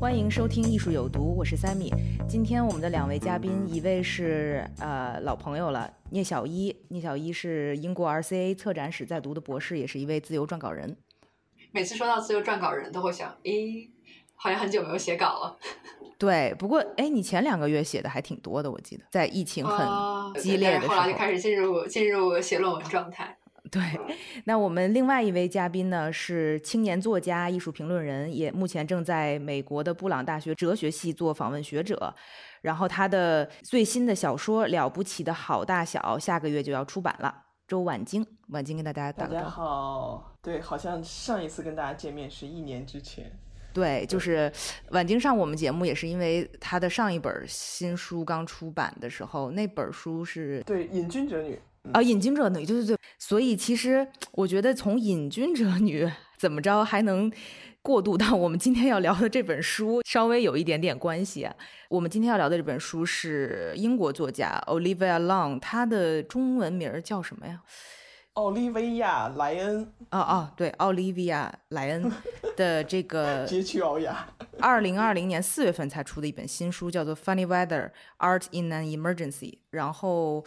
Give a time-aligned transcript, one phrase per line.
[0.00, 1.92] 欢迎收听《艺术有毒》，我是三米。
[2.28, 6.74] 今天我们的两位嘉宾，一位是呃老朋友了，聂小一。
[6.86, 10.96] 聂小一是英国 RCA 策展史在读的博士，也是一位自由撰稿人。
[11.72, 13.90] 每次说到自由撰稿人，都会想，诶，
[14.36, 15.56] 好像很久没有写稿了。
[16.16, 23.36] 对，不过哎，你前两个月写的还挺多的，我记得在疫情哦很激烈的时对但是后来就开始进入进入写论文状态。
[23.70, 23.82] 对，
[24.44, 32.14] 那我们另外一位嘉宾呢是青年作家、艺术评论人，也目前正在美国的布朗大学哲学系做访问学者。
[32.62, 37.44] 然后他的最新的小说《了不起的好大小》下个月就要出版了。
[37.68, 39.62] 周婉晶，婉晶跟大家打大家个招呼。
[39.62, 43.30] 好，对，好像上一次跟大家见面是一年之前。
[43.74, 44.50] 对，就是
[44.90, 51.60] 婉晶上我们节目也是因为她的上一本新书刚出版的时候，那本书是对，隐居者女，嗯
[51.92, 52.96] 啊，隐居者女，对对对。
[53.18, 57.30] 所以其实我觉得从隐居者女怎么着还能
[57.82, 61.54] 过渡到我们今天要聊的这本书，稍微有一点点关系啊。
[61.88, 67.62] 我们今天要聊的这本书是英国作家 Olivia Long，她的中文名儿叫什么呀？
[68.34, 72.12] 奥利维亚·莱恩，哦哦，对，奥利维亚·莱恩
[72.56, 74.28] 的这个街区奥雅。
[74.60, 79.50] 二零二零年四月份才出的一本新书，叫做《Funny Weather: Art in an Emergency》。
[79.70, 80.44] 然后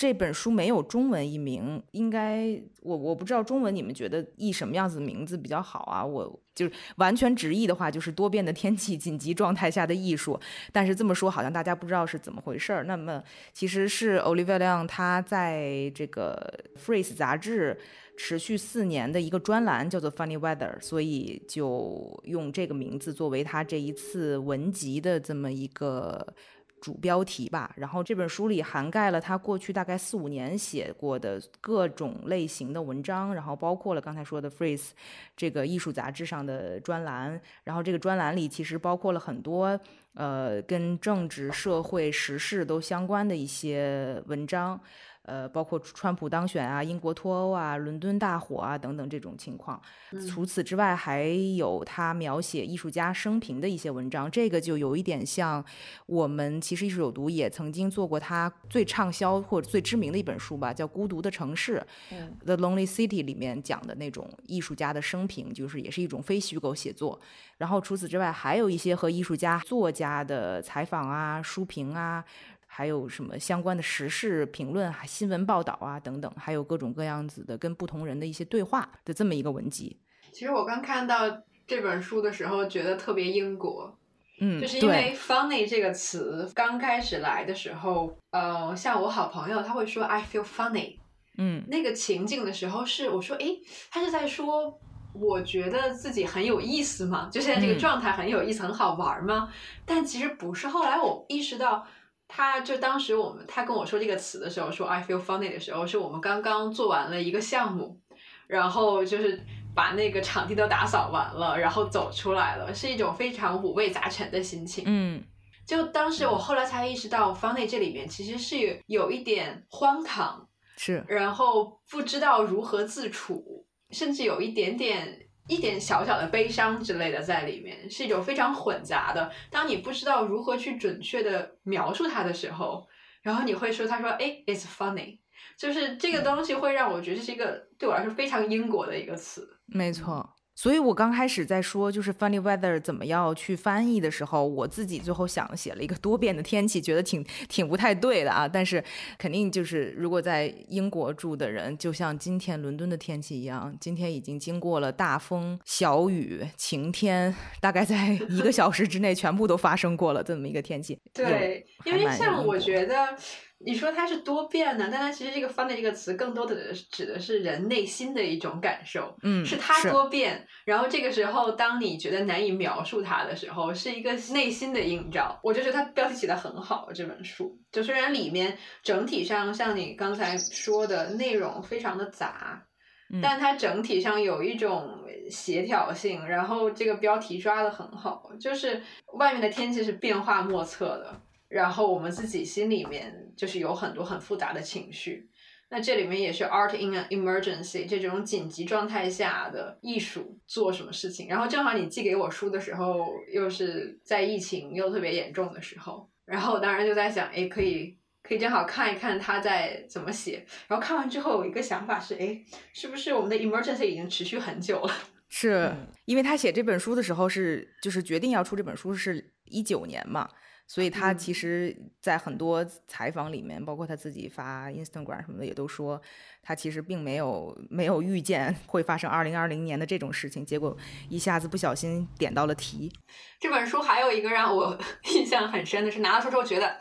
[0.00, 6.02] 这本书没有中文译名，应该我我不知道中文你们觉得译什么样子的名字比较好啊？
[6.02, 10.40] 我就是完全直译的话，就是多变的天气紧急状态下的艺术。
[10.72, 12.84] 但是这么说好像大家不知道是怎么回事儿。
[12.84, 13.22] 那么
[13.52, 16.50] 其实是 Olivia Liang 他在这个
[16.82, 17.78] 《Phrase》杂志。
[18.22, 26.34] 持续四年的一个专栏叫做 Funny Weather，所以就用这个名字作为他这一次文集的这么一个
[26.80, 27.72] 主标题吧。
[27.76, 34.90] 然后这本书里涵盖了他过去大概四五年写过的各种类型的文章，然后包括了刚才说的 Phrase
[35.36, 37.40] 这个艺术杂志上的专栏。
[37.64, 39.78] 然后这个专栏里其实包括了很多
[40.14, 44.80] 呃跟政治、社会、时事都相关的一些文章。
[45.22, 49.80] 呃，包括川普当选啊、英国脱欧啊、伦敦大火啊等等这种情况。
[50.28, 51.24] 除此之外，还
[51.56, 55.64] 有他描写艺术家生平的一些文章，这个就有一点像
[56.06, 61.76] 我们其实艺术有毒也曾经做过他最畅销或者最知名的一本书吧，叫《孤独的城市》
[62.12, 67.20] 嗯 The Lonely City 里面讲的那种艺术家的生平，就是也是一种非虚构写作。
[67.58, 72.24] 然后除此之外，还有一些和艺术家、作家的采访啊、书评啊。
[72.72, 79.98] 还有什么相关的时事评论、还新闻报道啊等等，还有各种各样子的跟不同人的一些对话的这么一个文集。
[80.30, 83.98] 其实我刚看到这本书的时候，觉得特别英国，
[84.40, 90.98] 嗯，就是因为 “funny” 这个词刚开始来的时候，呃，像我好朋友他会说 “I feel funny”，
[91.36, 93.60] 嗯那个情境的时候是我说，诶，
[93.90, 94.78] 他是在说。
[95.12, 99.52] 我觉得自己很有意思嘛，就现在这个嗯状态很有意思，很好玩吗？
[99.84, 100.68] 但其实不是。
[100.68, 101.84] 后来我意识到，
[102.32, 108.00] 他就当时我们他跟我说这个词的时候，说 I feel funny 的时候，是我们刚刚做完了一个项目，
[108.46, 114.84] 然后就是把那个场地都打扫完了，然后走出来了，是一种非常五味杂陈的心情。
[114.86, 115.22] 嗯
[115.66, 125.26] 就当时我后来才意识到，funny 这里面其实是有有一点荒唐，是然后不知道如何自处，甚至有一点点。
[125.50, 129.30] 一点小小的悲伤之类的在里面，是一种非常混杂的。
[129.50, 132.86] 当你不知道如何去准确的描述它的时候，
[133.20, 135.18] 然后你会说：“他说，哎，it's funny。”
[135.58, 139.46] 就是这个东西会让我觉得这是一个对我来说非常英国的一个词。
[139.66, 140.34] 没错。
[140.60, 148.46] 所以我刚开始在说就是 funny weather 怎么样去翻译的时候，我自己最后想写了一个多变的天气，觉得挺挺不太对的啊。
[148.46, 148.84] 但是
[149.16, 160.98] 肯定就是如果在英国住的人，就像今天伦敦的天气一样，今天已经经过了大风、小雨、晴天，大概在一个小时之内全部都发生过了这么一个天气。
[161.14, 163.16] 对，因为像我觉得，
[163.64, 169.14] 你说它是多变呢，但它其实这个 funny 这个词更多的指的是人内心的一种感受。
[169.22, 175.38] 嗯，是它多变，然后这个时候，当你觉得难以描述它的时候，是一个内心的映照。
[175.42, 182.66] 我就觉得它标题起的很好，这本书就虽然里面整体上像你刚才说的内容非常的杂，
[183.12, 184.98] 嗯但它整体上有一种
[185.28, 188.82] 协调性，然后这个标题抓的很好，就是
[189.18, 195.28] 外面的天气是变化莫测的，然后我们自己心里面就是有很多很复杂的情绪。
[195.68, 201.28] 那这里面也是 art in an emergency 这种紧急状态下的艺术做什么事情。
[201.28, 210.44] 然后正好你寄给我书的时候，又是在疫情又特别严重的时候，然后我当然就在想，哎，可以可以正好看一看他在怎么写。
[210.66, 212.40] 然后看完之后有一个想法是，哎，
[212.72, 214.92] 是不是我们的 emergency 已经持续很久了？
[215.32, 220.28] 是嗯因为他写这本书的时候是就是决定要出这本书是一九年嘛，
[220.72, 226.00] 所以他嗯其实，在很多采访里面，包括他自己发 Instagram 什么的，也都说
[226.44, 230.76] 他其实并没有没有预见会发生二零二零年的这种事情，结果
[231.08, 232.92] 一下子不小心点到了题。
[233.40, 234.78] 这本书还有一个让我
[235.12, 236.78] 印象很深的是，拿到书之后觉得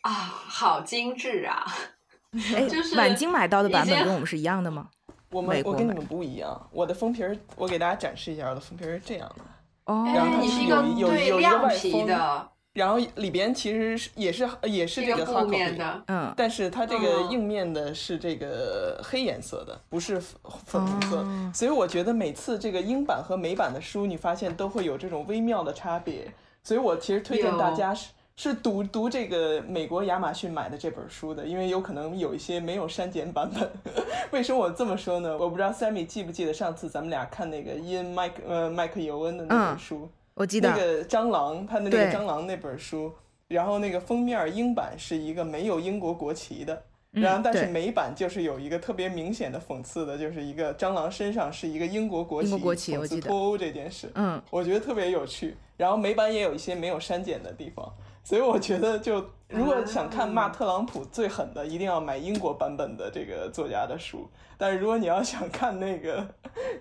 [0.00, 1.62] 啊，好精致啊！
[2.56, 4.88] 哎，就是晚京买到的版本跟我们是一样的吗？
[5.30, 9.44] 我买们我跟你们不一样，我的封皮儿，我给大家展示一下，我的封皮儿是这样的，
[9.92, 26.32] 哦，哎，然后它你是一个有有对有一个外亮皮封的然后里边其实是也是也是这个布 hard 面的，嗯，但是它这个嗯硬面的是这个黑颜色的，不是粉粉红色，哦所以我觉得每次这个英版和美版的书，你发现都会有这种微妙的差别。
[26.62, 33.68] 所以我其实推荐大家是是读读这个美国亚马逊买的这本书的，因为有可能有一些没有删减版本。
[34.30, 35.36] 为什么我这么说呢？
[35.36, 40.08] 我不知道 Sammy 记不记得上次咱们俩看那个伊恩麦克呃麦克尤恩的那本嗯书。
[40.40, 40.70] 我记得。
[40.70, 43.12] 那个蟑螂，他的那个蟑螂那本书，
[43.46, 46.82] 然后那个封面英版是一个没有英国国旗的，
[47.12, 55.54] 嗯然后但是美版就是有一个特别明显的讽刺的，就是一个蟑螂身上是一个英国国旗，英国国旗讽我记得刺脱欧这件事，嗯，我觉得特别有趣。
[55.76, 57.92] 然后美版也有一些没有删减的地方，
[58.22, 64.28] 所以我觉得就如果想看骂特朗普最狠的，一定要买英国版本的这个作家的书。
[64.56, 66.26] 但是如果你要想看那个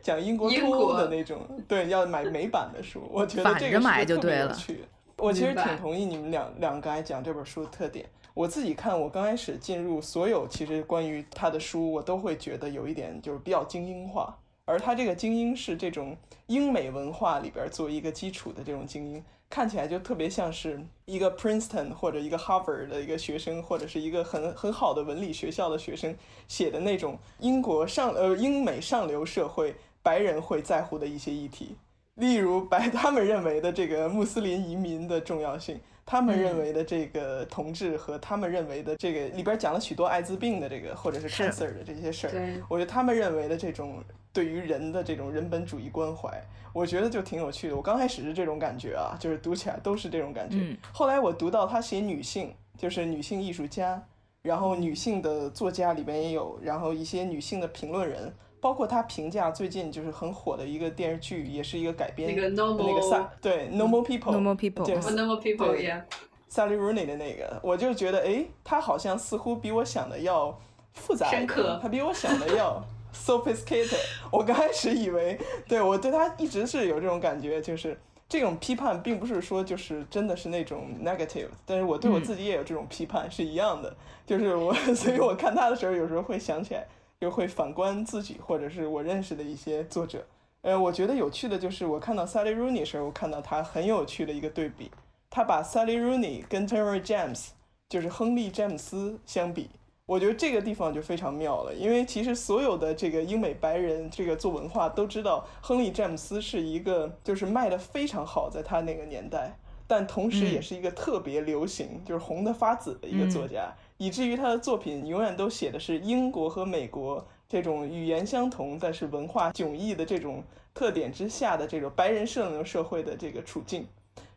[0.01, 3.01] 讲英国脱欧的那种，对，要买美版的书。
[3.11, 4.83] 我觉得这个着买是特别就对了有趣。
[5.17, 8.05] 我其实挺同意你们两两个才讲这本书的特点。
[8.33, 14.37] 我自己看，我刚开始进入所有其实关于他的书，我都会觉得有一点就是比较精英化，
[14.69, 26.15] 而他这个精英是这种英美文化里边作为一个基础的这种精英，看起来就特别像是一个 Princeton 或者一个 Harvard 的一个学生，或者是一个很很好的文理学校的学生
[26.47, 29.73] 写的那种英国上呃英美上流社会
[30.03, 31.75] 白人会在乎的一些议题，
[32.13, 35.79] 例如白 他们认为的这个穆斯林移民的重要性。
[36.05, 41.43] 他们认为的这个同志和他们认为的这个里边讲了许多艾滋病的这个或者是是。
[41.43, 46.29] cancer 的这些事儿，我觉得他们认为的这种对于人的这种人本主义关怀，
[46.73, 47.75] 我觉得就挺有趣的。
[47.75, 50.57] 我刚开始是这种感觉啊，就是读起来都是这种感觉。
[50.59, 54.01] 嗯后来我读到他写女性，就是女性艺术家，
[54.41, 70.59] 然后女性的作家里边也有，然后一些女性的评论人，包括他评价最近就是很火的一个电视剧，也是一个改编那个那个 normal 萨对 Normal People Normal People 就是 normal people 对 yeah，Sally Rooney 的那个，我就觉得，哎，他好像似乎比我想的要
[70.93, 73.99] 复杂一点深刻他比我想的要 sophisticated。
[74.31, 77.97] 我刚开始以为，对我对他一直是有这种感觉，就是
[78.27, 83.95] 这种批判，并不是说就是真的是那种 negative，但是我对我自己也有这种批判，是一样的。
[84.25, 86.85] 就是我， 所以我看他的时候，有时候会想起来，
[87.19, 90.25] 就会反观自己，或者是我认识的一些作者。
[90.61, 94.91] 呃，我觉得有趣的就是我看到 Sally Rooney 时候，我看到他很有趣的一个对比。
[95.31, 97.49] 他把 Sally Rooney 跟 Henry James，
[97.87, 99.69] 就是亨利詹姆斯相比，
[100.09, 101.71] 我觉得这个地方就非常妙了。
[101.71, 123.85] 因为其实所有的这个英美白人这个做文化都知道，亨利詹姆斯是一个就是卖的非常好，在他那个年代，但同时也是一个特别流行，就是红的发紫的一个作家，以至于他的作品永远都写的是英国和美国这种语言相同，但是文化迥异的这种特点之下的这种白人社流社会的这个处境。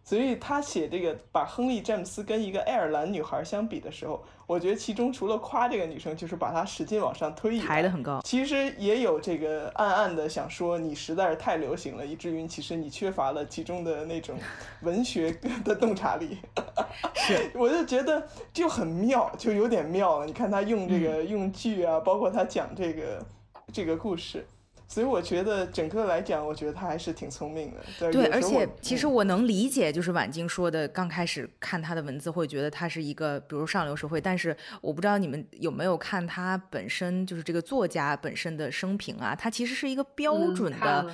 [0.04, 8.20] 所以他写这个把亨利詹姆斯跟一个爱尔兰女孩相比的时候，我觉得其中除了夸这个女生，就是把她使劲往上推一抬得很高。
[8.24, 14.36] 其实也有这个暗暗的想说你实在是太流行了，以至于其实你缺乏了其中的那种
[14.82, 15.30] 文学
[15.64, 16.38] 的洞察力。
[17.14, 20.26] 是，我就觉得就很妙，就有点妙了。
[20.26, 23.24] 你看他用这嗯个用句啊，包括他讲这个
[23.72, 24.44] 这个故事，
[24.92, 28.12] 所以我觉得整个来讲，我觉得他还是挺聪明的。
[28.12, 41.10] 对，而且其实嗯我能理解，就是婉晶说的，刚开始看他的文字会觉得他是一个，比如上流社会，但是我不知道你们有没有看他本身就是这个作家本身的生平啊，他其实是一个标嗯准的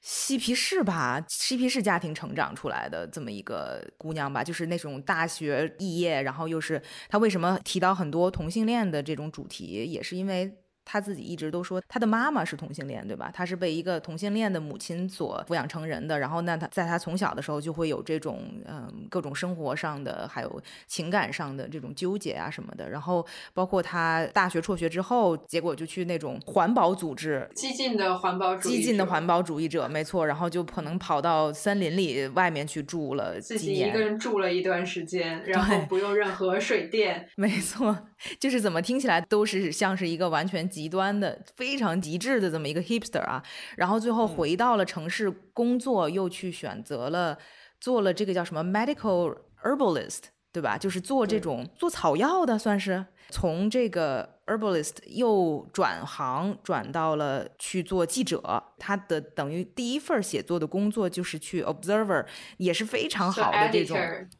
[0.00, 6.80] 嬉皮士吧，嬉皮士家庭成长出来的这么一个姑娘吧，就是那种大学毕业，然后又是
[7.10, 10.50] 他为什么提到很多同性恋的这种主题，也是因为。
[10.90, 13.30] 他自己一直都说他的妈妈是同性恋，对吧？
[13.34, 16.18] 他是被一个同性恋的母亲所抚养成人的。
[16.18, 22.88] 然后，那他在他从小的时候就会有这种嗯各种生活上的还有情感上的这种纠结啊什么的。
[22.88, 30.26] 然后，包括他大学辍学之后，结果就去那种环保组织，激进的环保主义，激进的环保主义者，没错。
[30.26, 38.08] 然后就可能跑到森林里外面去住了自己一个人住了一段时间，然后不用任何水电，没错。
[38.40, 43.42] 就是怎么听起来都是像是一个完全极端的、非常极致的这么一个 hipster 啊，
[43.76, 47.36] 然后最后回到了城市工作，又去选择了
[47.80, 50.78] 做了这个叫什么 medical herbalist，对吧？
[50.78, 54.38] 就是做这种做草药的，算是从这个。
[54.48, 62.24] herbalist 又转行转到了去做记者，他的等于第一份写作的工作就是去 observer，
[62.56, 63.96] 也是非常好的这种，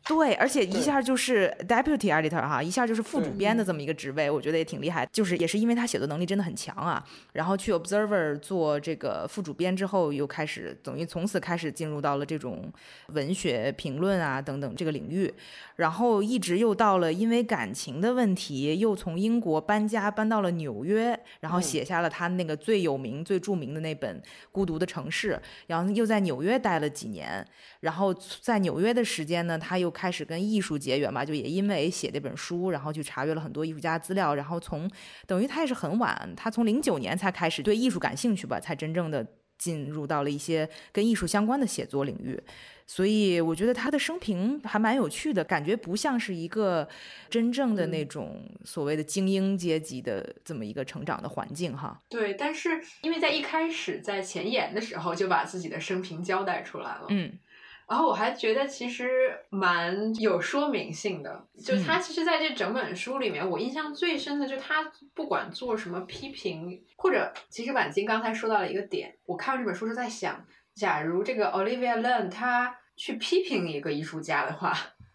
[0.06, 7.02] 对，而且一下就是 deputy editor 哈，一下就是副主编的这么一个职位，我觉得也挺厉害，就是也是因为他写作能力真的很强啊，
[7.32, 12.72] 然后去 observer 做这个副主编之后，又开始等于从此开始进入到了这种
[13.08, 15.32] 文学评论啊等等这个领域，
[15.76, 20.08] 然后一直又到了因为感情的问题，又从英国搬家。
[20.18, 25.32] 搬到了纽约，然后写下了他那个最有名、最著名的那本《孤独的城市》，
[25.66, 27.46] 然后又在纽约待了几年。
[27.80, 34.34] 然后在纽约的时间呢，他又开始跟艺术结缘吧，就也因为写这本书，然后去查阅了很多艺术家资料。
[34.34, 34.90] 然后从
[35.26, 42.40] 等于他也是很晚，他从零九年才开始对艺术感兴趣吧，才真正的进入到了一些跟艺术相关的写作领域。
[42.90, 46.88] 所以我觉得他的生平还蛮有趣的，感觉不像是一个
[47.28, 52.00] 真正的那种所谓的精英阶级的这么一个成长的环境哈。
[52.08, 57.38] 对，但是因为在一开始在前言的时候就把自己的生平交代出来了，嗯，
[57.86, 70.42] 然后我还觉得其实蛮有说明性的，就他其实在这整本书里面，我印象最深的就是他不管做什么批评，或者其实婉晶刚才说到了一个点，我看完这本书是在想。
[70.78, 74.72] 假如这个 Olivia Lund 他去批评一个艺术家的话，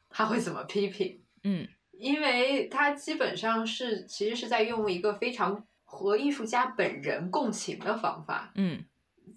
[0.10, 1.22] 他会怎么批评？
[1.46, 8.84] 嗯，因为他基本上是其实是在用一个非常和艺术家本人共情的方法，嗯，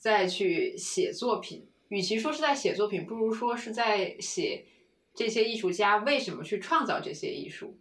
[0.01, 1.69] 再去写作品。
[1.89, 4.67] 与其说是在写作品，不如说是在写
[5.15, 7.79] 这些艺术家为什么去创造这些艺术。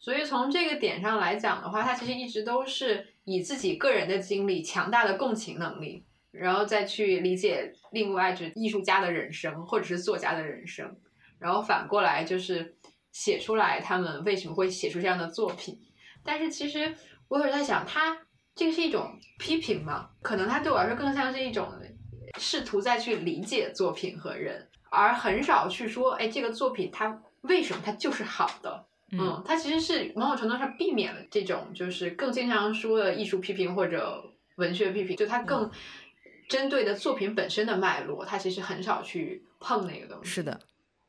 [0.00, 6.04] 所以从这个点上来讲的话，他其实一直都是以自己个人的经历、强大的共情能力。
[6.34, 10.96] 然后再去理解另外就艺术家的人生，或者是作家的人生，
[11.38, 12.76] 然后反过来就是
[13.12, 15.80] 写出来他们为什么会写出这样的作品。
[16.24, 16.92] 但是其实
[17.28, 18.18] 我有时在想，他
[18.54, 20.10] 这个是一种批评吗？
[20.22, 21.68] 可能他对我来说更像是一种
[22.38, 28.86] 试图再去理解作品和人，而很少去说，哎，这个作品它为什么它就是好的？
[29.12, 34.24] 嗯，它其实是某种程度上避免了这种就是更经常说的艺术批评或者
[34.56, 35.70] 文学批评，就它更。
[36.48, 40.30] 针对的作品本身的脉络，他其实很少去碰那个东西。
[40.30, 40.60] 是的，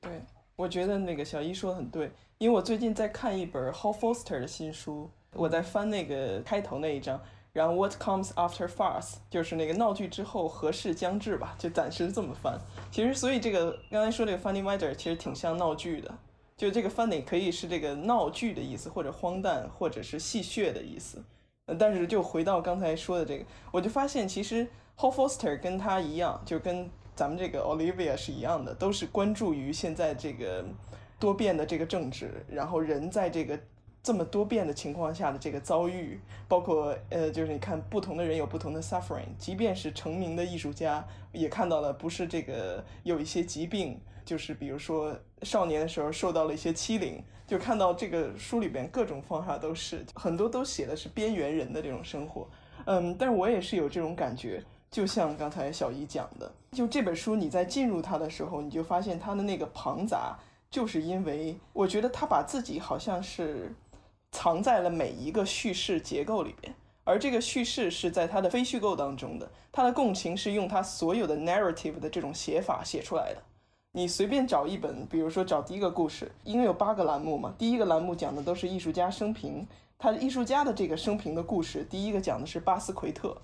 [0.01, 0.21] 对，
[0.55, 12.59] 我觉得那个小一说的很对，因为我最近在看一本 Hal Foster 的新书，我在翻那个开头那一章，然后 What comes after farce，就是那个闹剧之后何事将至吧，就暂时这么翻。
[12.89, 16.17] 其实，所以这个刚才说这个 funny weather 其实挺像闹剧的，
[16.55, 21.23] 就这个 funny 可以是这个闹剧的意思，或者荒诞，或者是戏谑的意思。
[21.79, 24.65] 但是就回到刚才说的这个，我就发现其实。
[24.97, 30.63] Hal Foster 跟他一样，就跟咱们这个 Olivia 是一样的，都是关注于现在这个
[31.19, 33.59] 多变的这个政治，然后人在这个
[34.01, 52.47] 这么多变的情况下的这个遭遇，包括呃，就是你看不同的人有不同的 suffering，即便是成名的艺术家也看到了，不是这个有一些疾病，就是比如说少年的时候受到了一些欺凌，就看到这个书里边各种方法都是很多都写的是边缘人的这种生活，
[52.85, 54.63] 嗯，但是我也是有这种感觉。
[54.91, 60.37] 就像刚才小姨讲的，就这本书，你在进入它的时候，你就发现它的那个庞杂，
[60.71, 63.73] 就是因为我觉得他把自己好像是
[64.31, 66.73] 藏在了每一个叙事结构里边，
[67.03, 73.41] 而这个叙事是在他的非虚构当中的，他的共情是用他所有的 narrative 的这种写法写出来的。
[73.91, 79.65] 你随便找一本，比如说找第一个故事，因为有八个栏目嘛，第一个栏目讲的都是艺术家生平，
[79.97, 83.37] 他艺术家的这个生平的故事，第一个讲的是巴斯奎特。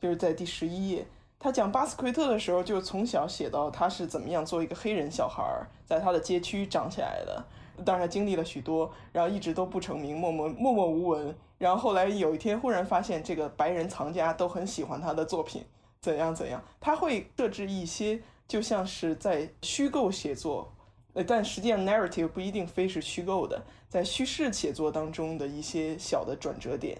[0.00, 1.06] 就是在第十一页，
[1.38, 5.42] 他讲巴斯奎特的时候，就从小写到他是怎么样做一个黑人小孩，
[5.84, 7.44] 在他的街区长起来的。
[7.84, 11.36] 当然经历了许多，然后一直都不成名，默默默默无闻。
[11.58, 15.62] 然后后来有一天忽然发现，这个白人藏家都很喜欢他的作品，
[16.00, 16.62] 怎样怎样。
[16.80, 20.72] 他会设置一些就像是在虚构写作，
[21.12, 26.98] 呃，但实际上 narrative 不一定非是虚构的，在叙事写作当中的一些小的转折点。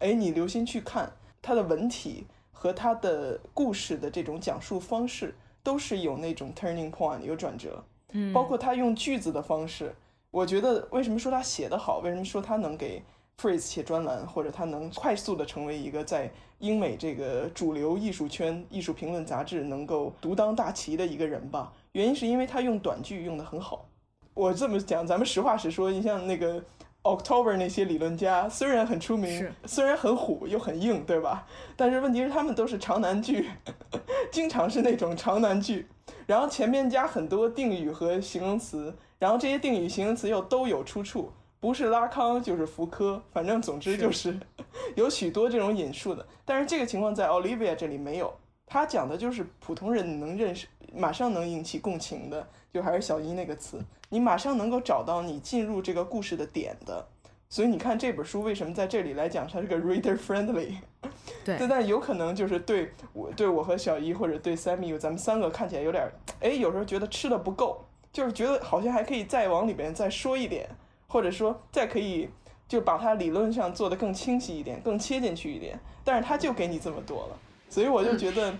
[0.00, 2.26] 哎，你留心去看他的文体
[2.58, 7.84] 和他的故事的这种讲述方式，都是有那种 turning point 有转折。
[8.12, 9.94] 嗯，包括他用句子的方式，
[10.30, 13.02] 我觉得为什么说他写得好，为什么说他能给
[13.38, 21.70] Phrase 写专栏，或者他能快速的成为一个在英美这个主流艺术圈、艺术评论杂志能够独当大旗的一个人吧？
[21.92, 23.86] 原因是因为他用短句用得很好。
[24.32, 26.62] 我这么讲，咱们实话实说，你像那个
[27.06, 31.46] October 那些理论家，虽然很出名，虽然很虎又很硬，对吧？
[31.76, 33.48] 但是问题是他们都是长难句，
[34.32, 35.86] 经常是那种长难句。
[36.26, 44.38] 然后前面加很多定语和形容词，然后这些定语、形容词又都有出处，不是拉康就是福柯，反正总之就是
[44.96, 46.26] 有许多这种引述的。
[46.44, 48.32] 但是这个情况在 Olivia 这里没有，
[48.66, 57.06] 他讲的就是普通人能认识、马上能引起共情的，就还是小一那个词，你马上能够找到你进入这个故事的点的。
[57.48, 60.74] 所以你看这本书为什么在这里来讲它是个 reader friendly，
[61.44, 66.10] 对，但有可能就是对我对我和小姨或者对 Sammy 咱们三个看起来有点，
[66.40, 70.68] 哎，有时候觉得吃的不够，就是觉得好像还可以再往里边再说一点，
[71.06, 72.28] 或者说再可以
[72.66, 77.38] 就把它理论上做得更清晰一点，更切进去一点，但是他就给你这么多了，
[77.70, 78.52] 所以我就觉得。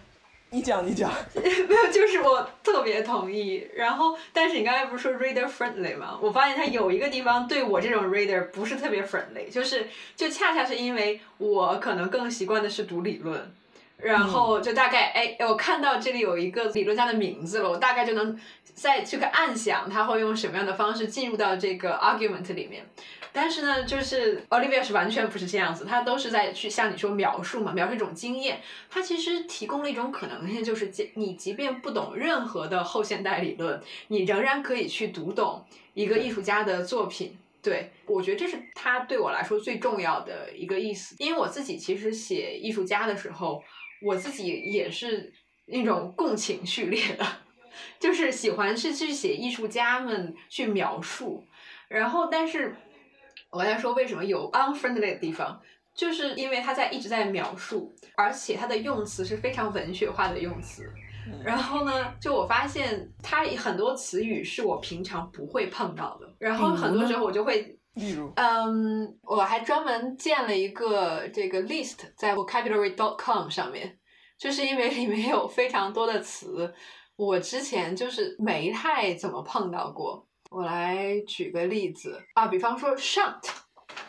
[0.50, 3.67] 你讲，你讲， 没有，就是我特别同意。
[3.75, 6.19] 然后，但是你刚才不是说 reader friendly 吗？
[6.23, 13.53] 我发现他有一个地方对我这种 reader 不是特别 friendly，就是就恰恰是因为我可能更习惯的是读理论，
[13.99, 18.38] 然后就大概哎，我看到这里有一个理论家的名字了，我大概就能
[18.75, 22.87] 再去个暗想他会用什么样的方式进入到这个 argument 里面。
[23.33, 28.61] 但是呢，就是 Olivia 是完全不是这样子，他都是在去像你说描述嘛，描述一种经验。
[28.88, 35.62] 他其实提供了一种可能性，就是你即便不懂任何的后现代理论，你仍然可以去读懂
[35.93, 37.37] 一个艺术家的作品。
[37.62, 41.17] 对我觉得这是他对我来说最重要的一个意思。
[41.19, 43.62] 因为我自己其实写艺术家的时候，
[44.03, 45.33] 我自己也是
[45.67, 47.26] 那种共情序列的，
[47.99, 51.44] 就是喜欢是去写艺术家们去描述，
[51.88, 52.75] 然后但是。
[53.49, 55.59] 我在说为什么有 unfriendly 的地方，
[55.94, 60.92] 就是因为他在一直在描述，而且他的用词是非常文学化的用词。
[61.42, 66.35] 然后呢，就我发现他很多词语是我平常不会碰到的。
[66.38, 73.98] 然后很多时候我就会，例如，嗯，我还专门建了一个这个 list 在 vocabulary.com 上面，
[74.38, 76.72] 就是因为里面有非常多的词，
[77.16, 80.28] 我之前就是没太怎么碰到过。
[80.50, 83.48] 我来举个例子啊，比方说 shunt，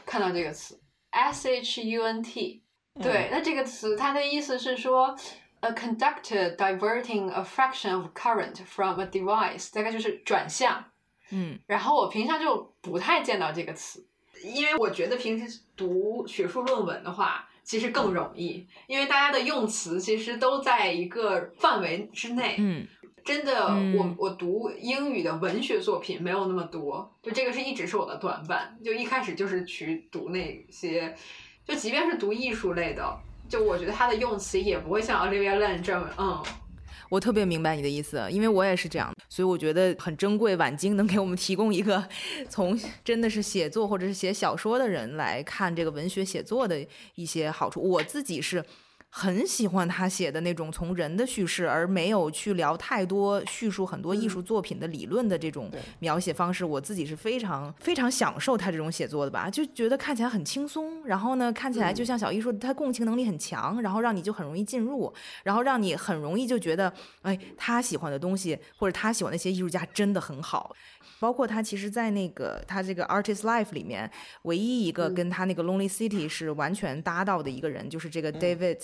[0.06, 0.80] 看到这个词
[1.12, 2.62] s h u n t，
[3.02, 5.16] 对，那这个词它的意思是说
[5.62, 10.84] ，a conductor diverting a fraction of current from a device，大概就是转向。
[11.32, 14.06] 嗯，然后我平常就不太见到这个词，
[14.44, 22.56] 因为我觉得平时读学术论文的话，其实更容易，因为大家的用词其实都在一个范围之内。
[22.58, 22.88] 嗯。
[23.26, 28.80] 真的，我我读英语的文学作品没有那么多，就这个是一直是我的短板。
[28.82, 31.14] 就一开始就是去读那些，
[31.66, 36.42] 就即便是读艺术类的，就我觉得它的用词也不会像 Olivia Lan 这么，嗯。
[37.10, 40.56] 我特别明白你的意思，因为我也是这样，所以我觉得很珍贵。
[40.56, 42.08] 晚经能给我们提供一个
[42.50, 47.82] 从真的是写作或者是写小说的人来看这个文学写作的一些好处。
[47.82, 48.64] 我自己是。
[49.10, 56.64] 很喜欢他写的那种从人的叙事，而没有去聊太多叙述很多艺术作品的理论的这种描写方式。
[56.64, 61.04] 我自己是非常非常享受他这种写作的吧，就觉得看起来很轻松。
[61.06, 65.12] 然后呢，看起来就像小艺说的，他共情能力很强，然后让你就很容易进入，
[65.44, 66.94] 然后让你很容易就觉得，
[67.24, 70.76] 哎，他喜欢的东西或者他喜欢那些艺术家真的很好。
[71.20, 74.12] 包括他其实，在那个他这个 Artist Life 里面，
[74.44, 78.78] 唯一一个跟他那个 Lonely City 是完全搭到的一个人，就是这个 David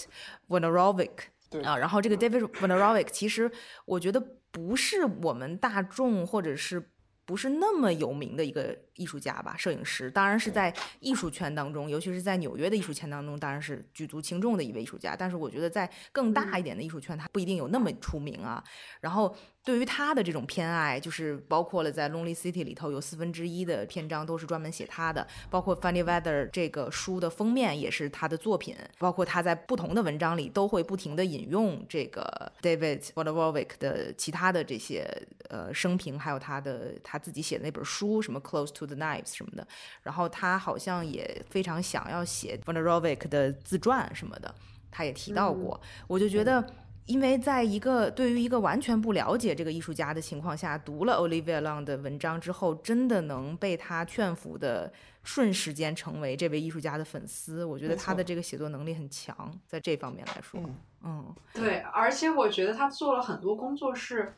[0.47, 1.11] v a n a r o v i
[1.51, 1.77] c 啊。
[1.77, 3.51] 然后这个 David v a n a r o v i c 其实
[3.85, 4.19] 我觉得
[4.51, 6.91] 不是我们大众或者是
[7.25, 8.77] 不是那么有名的一个。
[8.95, 15.15] 艺术家吧，摄影师，当然是在艺术圈当中，尤其是在纽约的艺术圈当中，当然是举足轻重的一位艺术家。
[15.17, 18.63] 但是我觉得在更大一点的艺术圈，他不一定有那么出名啊。
[19.01, 35.03] 然后对于他的这种偏爱，就是包括了在《Lonely City》里头有四分之一的篇章都是专门写他的，包括《Funny Weather》这个书的封面也是他的作品，包括他在不同的文章里都会不停的引用这个 David w o d w o r w i c k 的其他的这些
[35.49, 38.83] 呃生平，还有他的他自己写的那本书，什么 Close to。
[38.83, 39.65] The knives 什么的，
[40.01, 44.53] 然后他好像也非常想要写 v a n a r o v i c 的自传什么的，
[44.91, 45.79] 他也提到过。
[46.05, 46.61] 我就觉得
[47.05, 54.91] 因为在一个对于一个完全不了解这个艺术家的情况下，读了 Olivia Long 的文章之后，真的能被他劝服的
[55.23, 57.65] 瞬时间成为这位艺术家的粉丝。
[57.65, 64.33] 我觉得他的这个写作能力很强，在这方面来说，嗯嗯对，而且我觉得他做了很多工作是，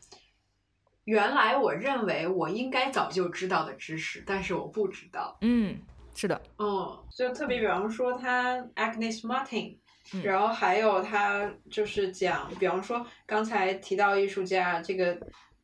[1.04, 5.38] 原来我认为我应该早就知道的知识，但是我不知道。
[5.42, 5.78] 嗯，
[6.16, 9.78] 是的，嗯，就特别比方说他 Agnes Martin，、
[10.14, 15.18] 嗯然后还有他就是讲，比方说刚才提到艺术家这个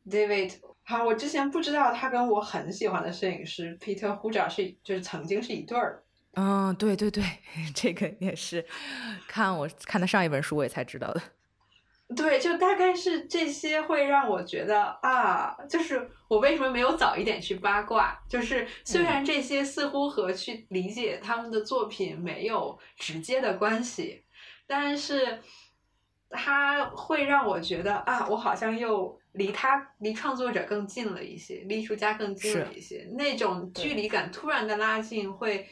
[0.08, 6.02] David，好，我之前不知道他跟我很喜欢的摄影师 Peter Huja 是就是曾经是一对儿。
[6.34, 7.22] 嗯，对对对，
[7.74, 8.64] 这个也是
[9.28, 11.22] 看我看的上一本书我也才知道的。
[12.16, 18.18] 对，就大概是这些会让我觉得啊，就是我为什么没有早一点去八卦？
[18.28, 24.21] 就是虽然这些似乎和去理解他们的作品没有直接的关系，
[24.72, 25.38] 但是
[26.30, 35.68] 它会让我觉得啊，我好像又离他离创作者更近了一些，离艺术家更近了一些，那种距离感突然的拉近会。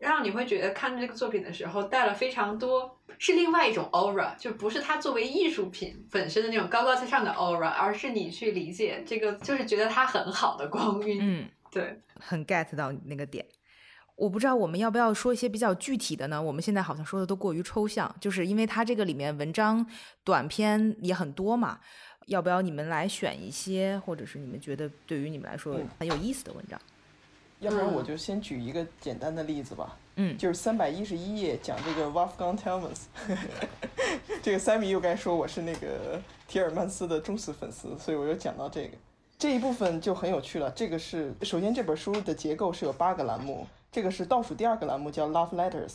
[0.00, 11.18] 让你会觉得看这个作品的时候带了非常多，是另外一种 aura，就不是它作为艺术品本身的那种高高在上的 aura，而是你去理解这个，就是觉得它很好的光晕。
[11.20, 13.44] 嗯，对，很 get 到你那个点。
[14.20, 16.40] 我不知道我们要不要说一些比较具体的呢？
[16.40, 19.84] 我们现在好像说的都过于抽象，就是因为它这个里面文章
[20.22, 21.80] 短篇也很多嘛。
[22.26, 26.78] 要不要你们来选一些，或者是你们觉得对于你们来说嗯很有意思的文章？
[27.60, 33.04] 要不然我嗯就先举一个简单的例子吧，嗯就是三百一十一页讲这个 Wolfgang Tillmans，
[34.42, 38.90] 这个 Sammy 又该说我是那个提尔曼斯的忠实粉丝，所以我又讲到这个
[39.38, 40.70] 这一部分就很有趣了。
[40.72, 45.94] 这个是首先这本书的结构是有八个栏目，这个是倒数第二个栏目叫 Love Letters，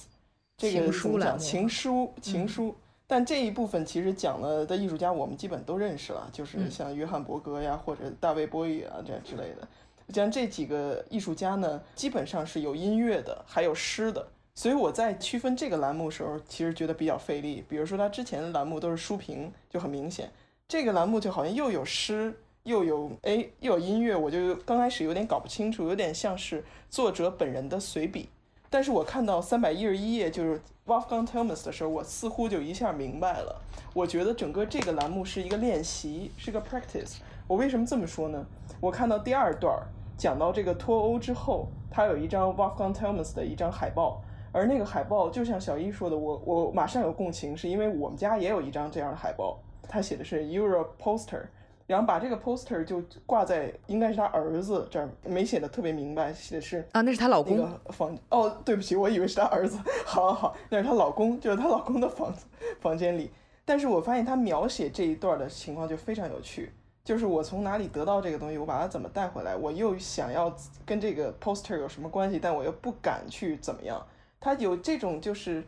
[0.58, 1.40] 这个情怎么讲？
[1.40, 2.76] 书情书，情书。
[3.08, 9.68] 但这一部分其实讲了的艺术家，我们基本都认识了，就是嗯像约翰伯格呀，或者大卫波伊啊这之类的。
[10.14, 14.28] 像这几个艺术家呢，基本上是有音乐的，还有诗的。
[14.56, 17.64] 所以我在区分这个栏目时候，其实觉得比较费力。
[17.68, 20.32] 比如说他之前的栏目都是书评，就很明显。
[20.68, 22.34] 这个栏目就好像又有诗，
[22.66, 28.30] 又有哎又有音乐，我就刚开始有点搞不清楚，有点像是作者本人的随笔。
[28.72, 33.62] 但是我看到三百一十一页就是 Wolfgang Tillmans 的时候，我似乎就一下明白了。
[33.94, 37.18] 我觉得整个这个栏目是一个练习，是个 practice。
[37.48, 38.44] 我为什么这么说呢？
[38.82, 39.74] 我看到第二段
[40.18, 51.44] 讲到这个脱欧之后，他有一张 Wolfgang Tillmans 的一张海报，而那个海报就像小一说的，我我马上有共情，是因为我们家也有一张这样的海报，他写的是 Europe Poster，
[51.88, 57.58] 然后把这个 poster 就挂在应该是他儿子这儿，没写的特别明白，写的是啊，那是她老公。
[57.58, 59.78] 的房哦，对不起，我以为是她儿子。
[60.06, 62.46] 好好好，那是她老公，就是她老公的房子
[62.80, 63.30] 房间里。
[63.66, 66.72] 但是我发现她描写这一段的情况就非常有趣，
[67.04, 74.04] 就是我从哪里得到这个东西，我把它怎么带回来，我又想要跟这个 poster 有什么关系，但我又不敢去怎么样。
[74.40, 75.64] 他有这种就是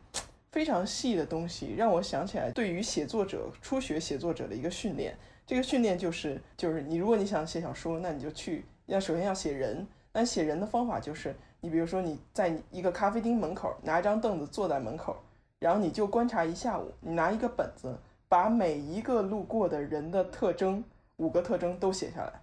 [0.51, 5.15] 非常细的东西，让我想起来对于写作者初学写作者的一个训练。
[5.47, 9.87] 这个训练就是就是你如果你想写小说，那你就去要首先要写人。
[10.13, 15.15] 那写人的方法就是，你比如说你在一个咖啡厅门口拿一张凳子坐在门口，
[15.59, 17.95] 然后你就观察一下午，你拿一个本子，
[18.27, 20.83] 把每一个路过的人的特征
[21.17, 22.41] 五个特征都写下来，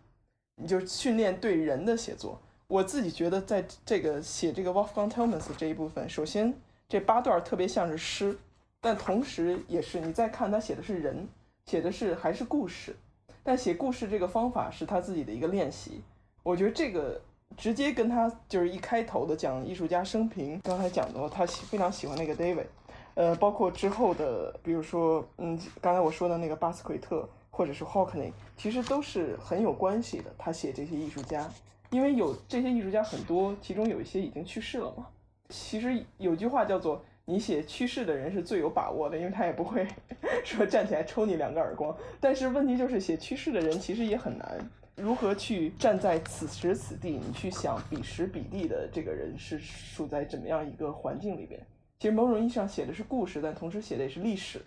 [0.55, 2.40] 你就训练对人的写作。
[2.69, 6.55] 我自己觉得在这个写这个 Wolfgang Tillmans 这一部分，首先
[6.88, 8.38] 这八段特别像是诗，
[8.81, 11.29] 但同时也是你再看他写的是人，
[11.66, 12.94] 写的是还是故事，
[13.42, 16.03] 但写故事这个方法是他自己的一个练习。
[16.42, 17.20] 我觉得这个
[17.57, 22.66] 直接跟他就是一开头的讲艺术家生平，刚才讲的他非常喜欢那个 David，
[23.14, 30.35] 呃，包括之后的，比如说，嗯，刚才我说的那个巴斯奎特或者是 Hockney，其实都是很有关系的。
[30.37, 31.50] 他写这些艺术家，
[31.90, 35.07] 因为有这些艺术家很多，其中有一些已经去世了嘛。
[35.48, 39.87] 其实有句话叫做“你写去世的人是最有把握的”，因为他也不会
[40.44, 41.96] 说站起来抽你两个耳光。
[42.20, 44.58] 但是问题就是写去世的人其实也很难。
[44.96, 51.60] 如何去站在此时此地，你去想彼时彼地的这个人是处在怎么样一个环境里边？
[51.98, 54.60] 其实某种意义上写的是故事，但同时写的也是历史，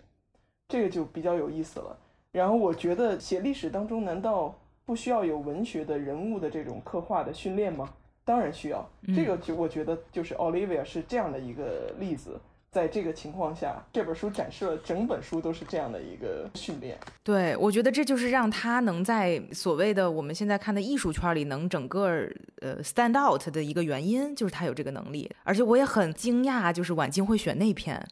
[0.68, 1.96] 这个就比较有意思了。
[2.32, 7.94] 然后我觉得写历史当中，难道不需要有文学的人物的这种刻画的训练吗？
[8.24, 8.86] 当然需要。
[9.14, 12.38] 这个就我觉得就是 Olivia 是这样的一个例子。
[12.70, 16.98] 在这个情况下，这本书展示了整本书都是这样的一个训练。
[17.24, 22.28] 对，我觉得这就是让他能在所谓的我们现在看的艺术圈里能整个
[22.60, 25.30] 呃 stand out 的一个原因，就是他有这个能力。
[25.44, 28.06] 而且我也很惊讶，就是晚静会选那篇，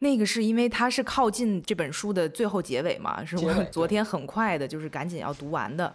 [0.00, 5.92] 那个是因为它是靠近这本书的最后结尾嘛，是我昨天很快的，就是赶紧要读完的，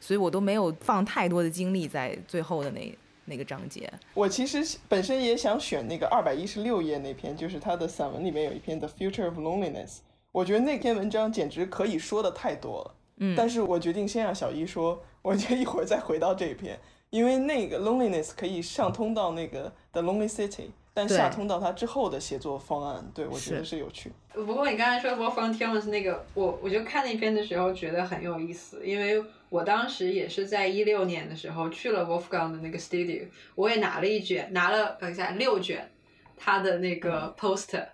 [0.00, 3.90] 所以我都没有放太多的精力在最后的那那个章节。
[4.14, 9.88] 我其实本身也想选那个二百一十六页那篇，就是他的散文里面有一篇《The Future of Loneliness》，
[10.32, 12.94] 我觉得那篇文章简直可以说的太多了。
[13.18, 16.78] 嗯，但是我决定先让小一说，我觉得一会儿再回到这一篇，
[17.10, 23.70] 因为那个 loneliness 可以上通到那个 The Lonely City，但下通到他之后的写作方案，对我觉得是。
[23.70, 24.12] 是有趣。
[24.32, 33.26] 不过你刚才说 Wolfgang Tillmans 那个，我我就看那篇的时候觉得很有意思，因为我当时也是在一六年的时候去了 Wolfgang 的那个 studio，
[33.56, 35.90] 我也拿了一卷，拿了等一下六卷
[36.36, 37.84] 他的那个 poster，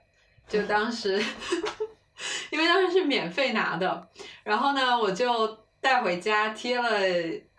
[0.46, 1.22] 就当时
[2.52, 4.08] 因为当时是免费拿的，
[4.44, 7.00] 然后呢我就带回家贴了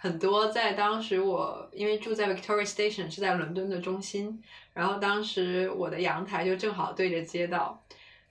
[0.01, 4.41] 很多，在当时我因为住在 Victoria Station 是在伦敦的中心，
[4.73, 7.79] 然后当时我的阳台就正好对着街道。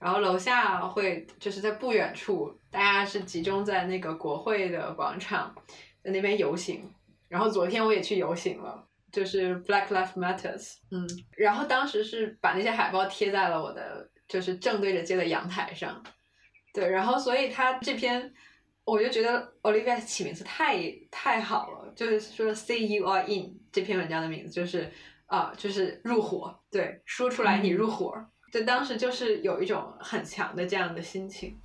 [0.00, 5.54] 然后楼下会就是在不远处，大家是集中在那个国会的广场，
[6.02, 6.92] 在那边游行。
[7.28, 11.06] 然后昨天我也去游行了，就是 Black Lives Matters，嗯，
[11.36, 16.02] 然后当时是把那些海报贴在了我的就是正对着街的阳台上，
[16.74, 18.34] 对，然后所以他这篇
[18.84, 24.90] 我就觉得 Olivia 起名字太太好了，就是说 “See You Are In 这篇文章的名字就是
[25.26, 28.12] 啊、就是入伙，对，说出来你入伙。
[28.52, 31.56] 就当时就是有一种很强的这样的心情，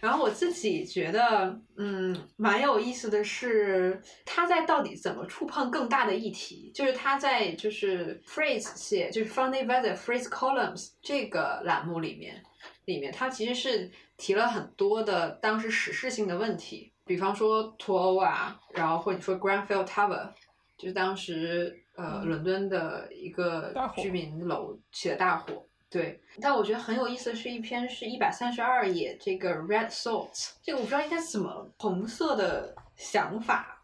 [0.00, 6.70] 然后我自己觉得，嗯，蛮有意思的是，他在到底怎么触碰更大的议题？
[6.74, 12.44] 就是他在就是 phrase 写就是 Funny Weather Phrase Columns 这个栏目里面，
[12.86, 20.30] 里面他其实是提了很多的当时时事性的问题，比方说脱欧啊，然后或者说 Grenfell Tower，
[20.78, 25.62] 就是当时呃伦敦的一个居民楼起了大火。
[25.88, 33.82] 对，但我觉得很有意思的是一篇是一百三十二页，这个 Red Salt，这个我不知道应该怎么红色的想法，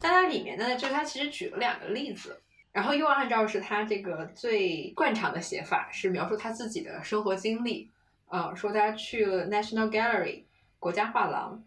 [0.00, 2.40] 但它里面呢，就是它其实举了两个例子，
[2.72, 7.90] 然后又按照是他这个最惯常的写法，是描述他自己的生活经历，
[8.28, 10.44] 呃，说他去了 National Gallery
[10.78, 11.62] 国家画廊，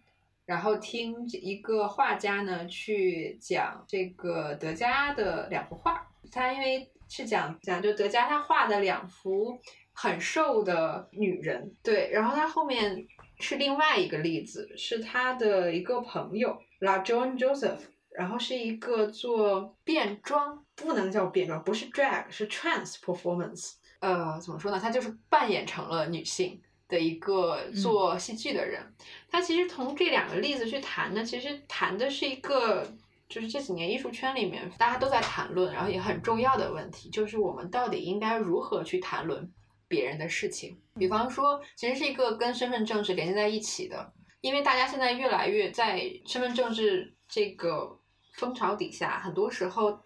[0.45, 9.59] 然后听一个画家呢去讲这个德加的两幅画，他因为是讲讲就德加他画的两幅
[9.93, 13.07] 很瘦的女人，对，然后他后面
[13.39, 17.79] 是另外一个例子，是他的一个朋友 La John Joseph，
[18.11, 24.79] 然后是一个做变装，不能叫变装，不是 drag，是 trans performance，呃，怎么说呢？
[24.79, 26.61] 他就是扮演成了女性。
[26.89, 28.81] 的一个做戏剧的人，
[29.29, 32.83] 他其实从这两个例子去谈呢，其实谈的是一个
[33.27, 39.47] 就是这几年艺术圈里面大家都在谈论，然后也很重要的问题，就是我们到底应该如何去谈论
[39.87, 40.75] 别人的事情。
[40.95, 47.99] 比方说，其实是一个跟身份证是连接在一起的，因为大家现在越来越在身份证是这个
[48.33, 50.01] 风潮底下，很多时候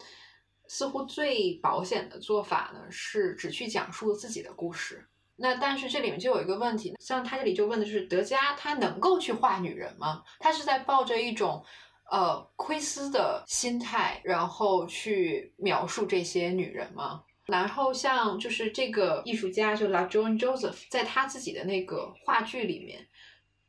[0.74, 5.06] 似乎最保险的做法呢是只去讲述自己的故事。
[5.36, 10.24] 那但是这里面就有一个问题，像他这里就问的是德加他能够去画女人吗？
[10.40, 11.64] 他是在抱着一种
[12.10, 17.22] 呃窥私的心态，然后去描述这些女人吗？
[17.46, 23.06] 然后像就是这个艺术家就 La Joan Joseph，在他自己的那个话剧里面，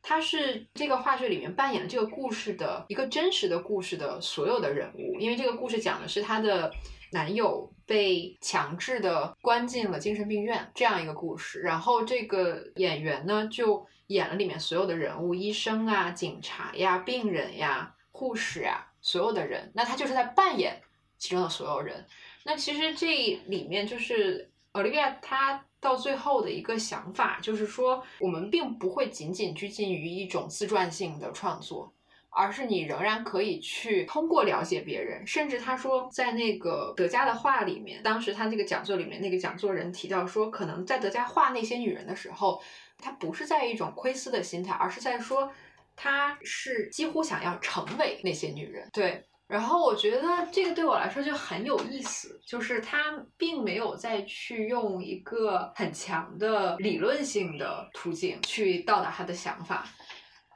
[0.07, 6.71] 他是这个话剧里面扮演了这个故事的一个真实的故事的所有的人物，因为这个故事讲的是他的
[7.11, 20.79] 男友被强制的关进了精神病院这样一个故事，然后这个演员呢就演了里面所有的人物，医生啊、警察呀、病人呀、护士啊，所有的人，那他就是在扮演
[21.17, 22.05] 其中的所有人。
[22.43, 23.07] 那其实这
[23.47, 31.91] 里面就是 Olivia 她到最后的一个想法，就是说我们并不会仅仅拘禁于一种自传性的创作。
[32.37, 42.61] 而是你仍然可以去通过了解别人，甚至他说在那个德加的画里面，当时他那个讲座里面那个讲座人提到说，可能在德加画那些女人的时候，
[42.97, 45.49] 他不是在一种窥私的心态，而是在说
[45.95, 48.89] 他是几乎想要成为那些女人。
[48.91, 59.87] 对，然后我觉得这个对我来说就很有意思，就是他并没有再去用一个很强的理论性的途径去到达他的想法。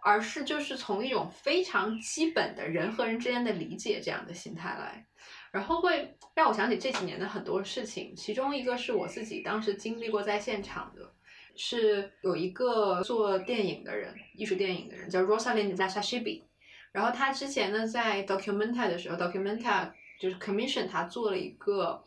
[0.02, 5.06] 而是就是从一种非常基本的人和人之间的理解这样的心态来，
[5.52, 8.15] 然后会让我想起这几年的很多事情。
[8.15, 11.13] 其中一个是我自己当时经历过在现场的，
[11.58, 16.43] 是有一个做电影的人，艺术电影的人叫 Rosalind Zashibi，
[16.91, 22.04] 然后他之前呢在 Documenta 的时候，Documenta 就是 commission 他做了一个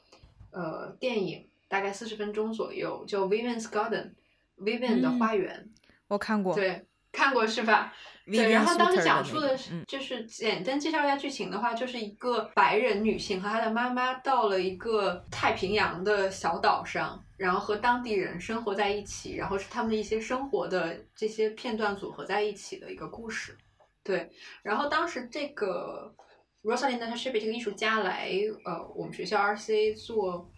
[0.50, 4.12] 呃电影，大概四十分钟左右，叫 Women's Garden。
[4.58, 5.68] Vivian 的花园，
[6.06, 7.92] 我看过，对，看过是吧？
[8.26, 23.56] 对，然后当时讲述的是，就是简单介绍一下剧情的话，就是一个白人女性和她的妈妈到了一个太平洋的小岛上，然后和当地人生活在一起，然后是他们的一些生活的这些片段组合在一起的一个故事。
[24.04, 24.30] 对，
[24.62, 26.14] 然后当时这个
[26.62, 28.30] Rosalind n a s h i p 这个艺术家来
[28.64, 30.50] 呃我们学校 RCA 做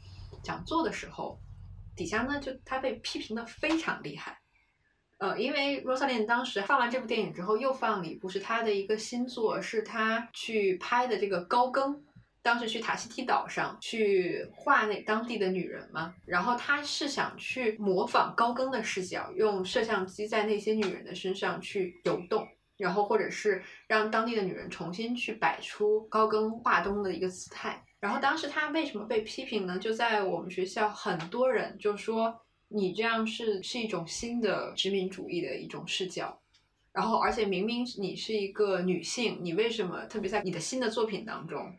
[0.43, 1.39] 讲座的时候，
[1.95, 4.39] 底下呢就他被批评的非常厉害。
[5.19, 12.03] 呃，因为 Rosalind 当时放完这部电影之后，又放了一部是他的一个新作，是他去拍的这个高更。
[12.43, 22.47] 当时去塔希提岛上去画那当地的女人嘛，然后他是想去模仿高更的视角，用摄像机在那些女人的身上去游动，
[22.77, 27.85] 然后或者是让当地的女人重新去摆出高更画东的一个姿态。
[28.01, 29.79] 然后当时她为什么被批评呢？
[29.79, 32.41] 就在我们学校，很多人就说。
[32.69, 36.37] 你这样是是一种新的殖民主义的一种视角，
[36.93, 41.73] 然后而且明明你是一个女性，你为什么特别在你的新的作品当中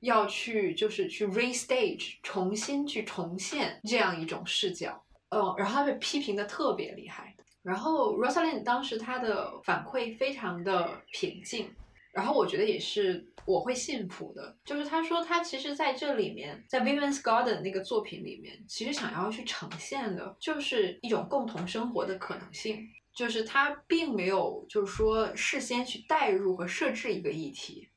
[0.00, 5.04] 要去就是去 restage 重新去重现这样一种视角？
[5.30, 7.34] 嗯，然后他被批评的特别厉害，
[7.68, 11.70] 然后 Rosalind 当时他的反馈非常的平静。
[12.10, 27.88] 然后我觉得也是我会信服的，就是他说他其实在这里面，在 Vivian's Garden 那个作品里面，其实想要去呈现的就是一种共同生活的可能性，就是他并没有就是说事先去代入和设置一个议题，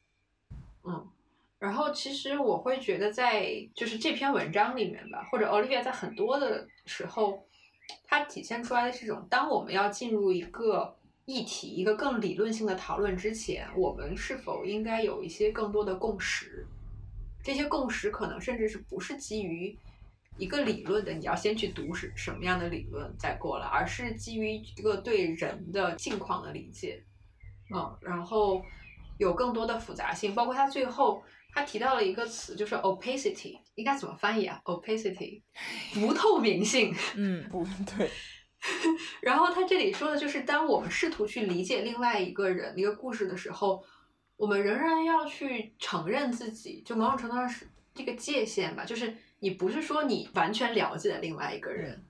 [0.83, 1.07] 嗯，
[1.57, 7.43] 然后其实我会觉得在就是这篇文章里面吧，或者 Olivia 在很多的时候，
[8.05, 10.95] 它体现出来的是一种，当我们要进入一个。
[11.25, 16.65] 议题一个更理论性的讨论之前，我们是否应该有一些更多的共识？
[17.43, 19.77] 这些共识可能甚至是不是基于
[20.37, 21.13] 一个理论的？
[21.13, 27.01] 你要先去读是什么样的理论再过来，而是基于一个对人的境况的理解。
[27.73, 28.65] 嗯，然后
[29.17, 31.23] 有更多的复杂性，包括他最后
[31.53, 35.41] 他提到了一个词，就是 opacity，应该怎么翻译啊？opacity，
[35.93, 36.95] 不透明性。
[37.15, 37.65] 嗯，不
[37.97, 38.09] 对。
[39.21, 43.83] 然后他这里说的就是，当我们试图去理解另外一个人一个故事的时候，
[44.37, 48.85] 我们仍然要去承认自己，就某种程度上是这个界限吧。
[48.85, 52.05] 就是你不是说你完全了解了另外一个人，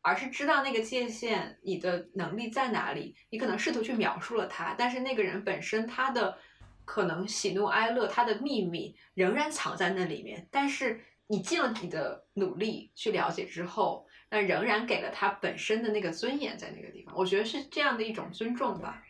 [0.00, 3.14] 而是知道那个界限，你的能力在哪里。
[3.28, 6.38] 你可能试图去描述了他，但是那个人本身他的
[6.84, 10.48] 可能喜怒哀乐，他的秘密仍然藏在那里面。
[10.50, 14.06] 但是你尽了你的努力去了解之后。
[14.30, 19.00] 那仍然给了他本身的那个尊严在那个地方，我觉得是这样的一种尊重吧。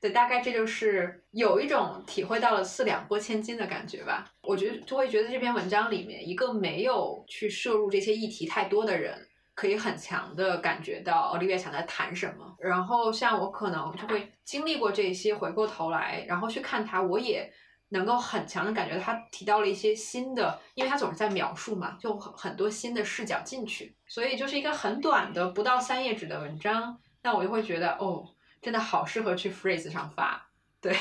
[0.00, 4.32] 对，大概这就是有一种体会到了四两拨千斤的感觉吧。
[4.42, 12.54] 我觉得就会觉得这篇文章里面一个没有去摄入这些议题太多的人，可以很强的感觉到奥利维想在谈什么。
[12.58, 17.52] 然后像我可能就会经历过这些，回过头来然后去看他，我也。
[17.90, 28.24] 能够很强的感觉，他提到了一些新的，因为他总是在描述嘛，就很多新的视角进去，所以就是一个很短的不到三页纸的文章，那我就会觉得哦，
[28.60, 30.48] 真的好适合去 phrase 上发，
[30.80, 30.96] 对，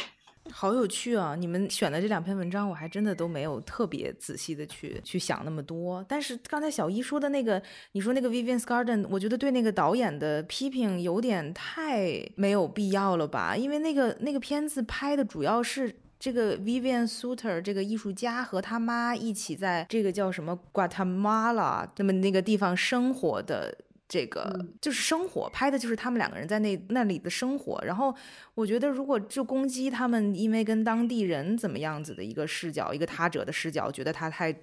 [0.53, 1.35] 好有趣啊！
[1.35, 6.05] 你们选的这两篇文章，我还真的都没有特别仔细的去去想那么多。
[6.07, 7.61] 但是刚才小一说的那个，
[7.93, 13.57] 你说那个 Vivian's Garden，我觉得对那个导演的批评有点太没有必要了吧？
[13.57, 15.95] 因为那个那个片子拍的主要是。
[16.19, 27.81] 这个 Vivian Suter 这个艺术家和他妈一起在这个叫什么 Guatemala 那么那个地方生活的这个就是生活拍的就是他们两个人在那那里的生活。
[27.85, 28.13] 然后
[28.55, 34.53] 我觉得如果就攻击他们，因为跟当地人怎么样子的一个视角，一个他者的视角，觉得他太。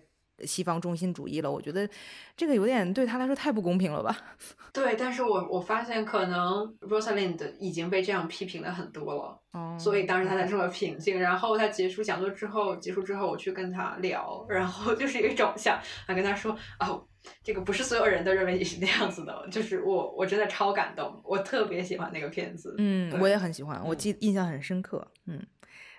[0.46, 1.88] 西方中心主义了，我觉得
[2.36, 4.16] 这个有点对他来说太不公平了吧？
[4.72, 11.20] 对，但是我我发现可能 Rosalind 已经被这样批评了很多了，哦，所以当时他才这么平静。
[11.20, 15.76] 然后他结束讲座之后，结束之后我去跟他聊，然后就是一种像，
[16.06, 17.04] 啊跟他说，哦，
[17.42, 25.44] 这个不是所有人都认为你是那样子的，就是我我真的超感动，我特别喜欢那个片子，嗯，我也很喜欢，我记印象很深刻，嗯，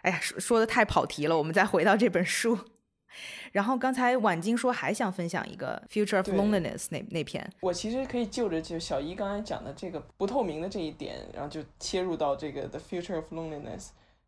[0.03, 2.57] 哎呀，说说的太跑题了，我们再回到这本书。
[3.51, 13.79] 然后刚才婉晶说还想分享一个《Future of Loneliness》那那篇，我其实可以就着就小姨刚才讲的这个不透明的这一点，然后就切入到这个《The Future of Loneliness》，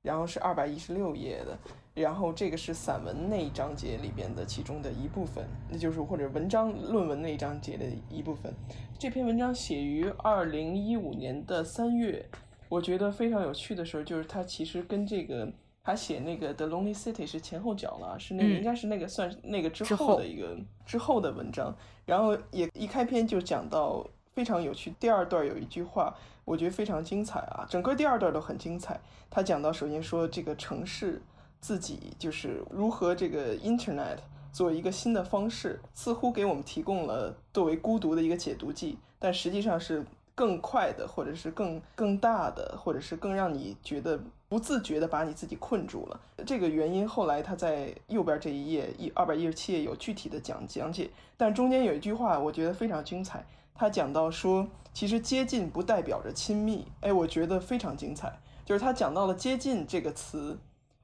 [0.01, 1.57] 然后是二百一十六页的，
[1.93, 8.53] 然后这个是散文那一章节里边的其中的一部分，那就是或者文章论文那一章节的一部分。
[8.99, 12.25] 这篇文章写于二零一五年的三月，
[12.69, 15.51] 我觉得非常有趣的时候，就是它其实跟这个。
[15.84, 21.75] 他写那个《The Lonely City》是前后脚了，是那个应该是那个算那个之后的一个之后的文章，
[22.05, 24.93] 然后也一开篇就讲到非常有趣。
[24.97, 26.15] 第二段有一句话，
[26.45, 28.97] 我觉得非常精彩啊，整个第二段都很精彩。
[29.29, 31.21] 他讲到，首先说这个城市
[31.59, 34.19] 自己就是如何这个 Internet
[34.53, 44.17] 作为一个新的方式，似乎给我们提供了作为孤独的一个解毒剂，但实际上是更快的，或者是更更大的，或者是更让你觉得
[44.53, 46.19] 不自觉的把你自己困住了。
[46.45, 53.43] 这个原因后来他在右边这一页一二百一十七页有具体的讲讲解，但中间有一句话我觉得非常精彩，
[53.73, 58.31] 他讲到说，其实接近不代表着亲密，哎，我觉得非常精彩。
[58.63, 60.59] 就是他讲到了“接近”这个词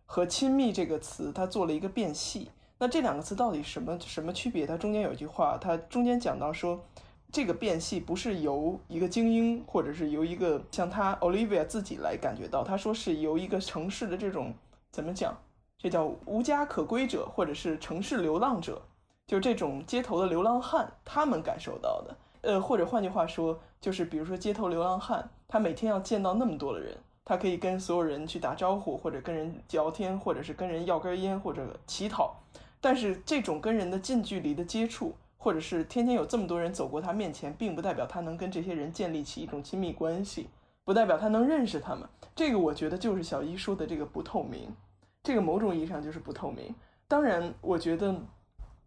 [0.05, 2.51] 和“亲密”这个词，他做了一个变系。
[2.77, 4.67] 那这两个词到底什么什么区别？
[4.67, 6.79] 它中间有一句话，它中间讲到说，
[7.31, 14.53] 这个变戏不是由一个精英，或者是由一个像他 Olivia 自己来感觉到，他说是由一个城市的这种
[14.91, 15.37] 怎么讲？
[15.77, 18.81] 这叫无家可归者，或者是城市流浪者，
[19.27, 22.17] 就这种街头的流浪汉，他们感受到的。
[22.41, 26.97] 呃，或者换句话说，就是比如说街头流浪汉，他每天要见到那么多的人。
[27.23, 32.35] 他可以跟所有人去打招呼，或者跟人聊天，或者是跟人要根烟，或者乞讨。
[32.81, 40.49] 但是这种跟人的近距离的接触，或者是天天有这么多人走过他面前，并不代表他能跟这些人建立起一种亲密关系，
[40.85, 42.07] 不代表他能认识他们。
[42.35, 44.71] 这个我觉得就是小一说的这个不透明，
[45.23, 46.75] 这个某种意义上就是不透明。
[47.07, 48.15] 当然，我觉得。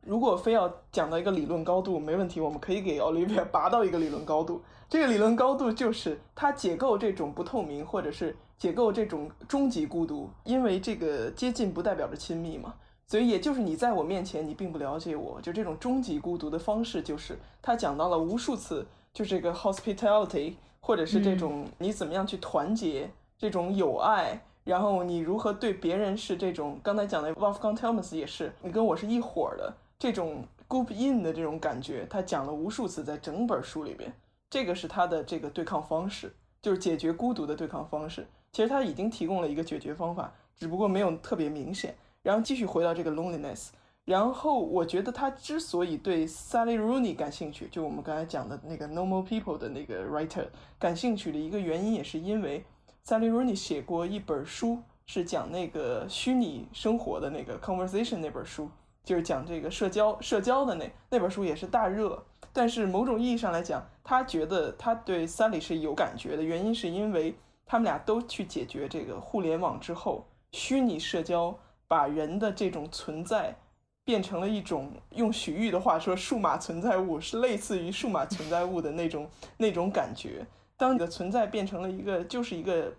[0.05, 4.61] 如果非要讲到一个理论高度，没问题，我们可以给 Olivia 拔到一个理论高度。
[4.89, 10.29] 这个理论高度就是它解构这种不透明，或者是解构这种终极孤独。
[10.43, 12.75] 因为这个接近不代表着亲密嘛，
[13.13, 15.39] 所以也就是你在我面前，你并不了解我。
[15.43, 24.41] 就这种终极孤独的方式，就是他讲到了无数次，就这个 hospitality，或者是这种你怎么样去团结，这种友爱。
[24.65, 26.81] 然后你如何对别人是这种？
[26.83, 29.75] 刚才讲的 Wolfgang Tellmus 也是，你跟我是一伙儿的。
[29.99, 34.11] 这种 group in 的这种感觉，他讲了无数次，在整本书里边，
[34.49, 38.27] 这个是他的这个对抗方式，就是解决孤独的对抗方式。
[38.53, 41.95] 其实他已经提供了一个解决方法，只不过没有特别明显。
[42.23, 43.69] 然后继续回到这个 loneliness，
[44.05, 50.47] 然后我觉得他之所以对 Sally Rooney 感兴趣，就我们刚才讲的那个 Normal People 的那个 writer
[50.79, 52.65] 感兴趣的一个原因，也是因为
[53.05, 58.69] Sally Rooney 写过一本书，是讲那个虚拟生活的那个 conversation 那本书。
[59.05, 67.35] 就是讲这个社交社交的那那本书也是大热，但是某种意义上来讲，他觉得他对 Sally 是有感觉的原因，是因为
[67.67, 71.59] 他们俩都去解决这个互联网之后，虚拟社交
[71.93, 73.55] 把人的这种存在
[74.03, 79.29] 变成了一种用许玉的话说，数码存在物是类似于数码存在物的那种
[79.59, 80.47] 那种感觉。
[80.79, 82.91] 当你的存在变成了一个就是一个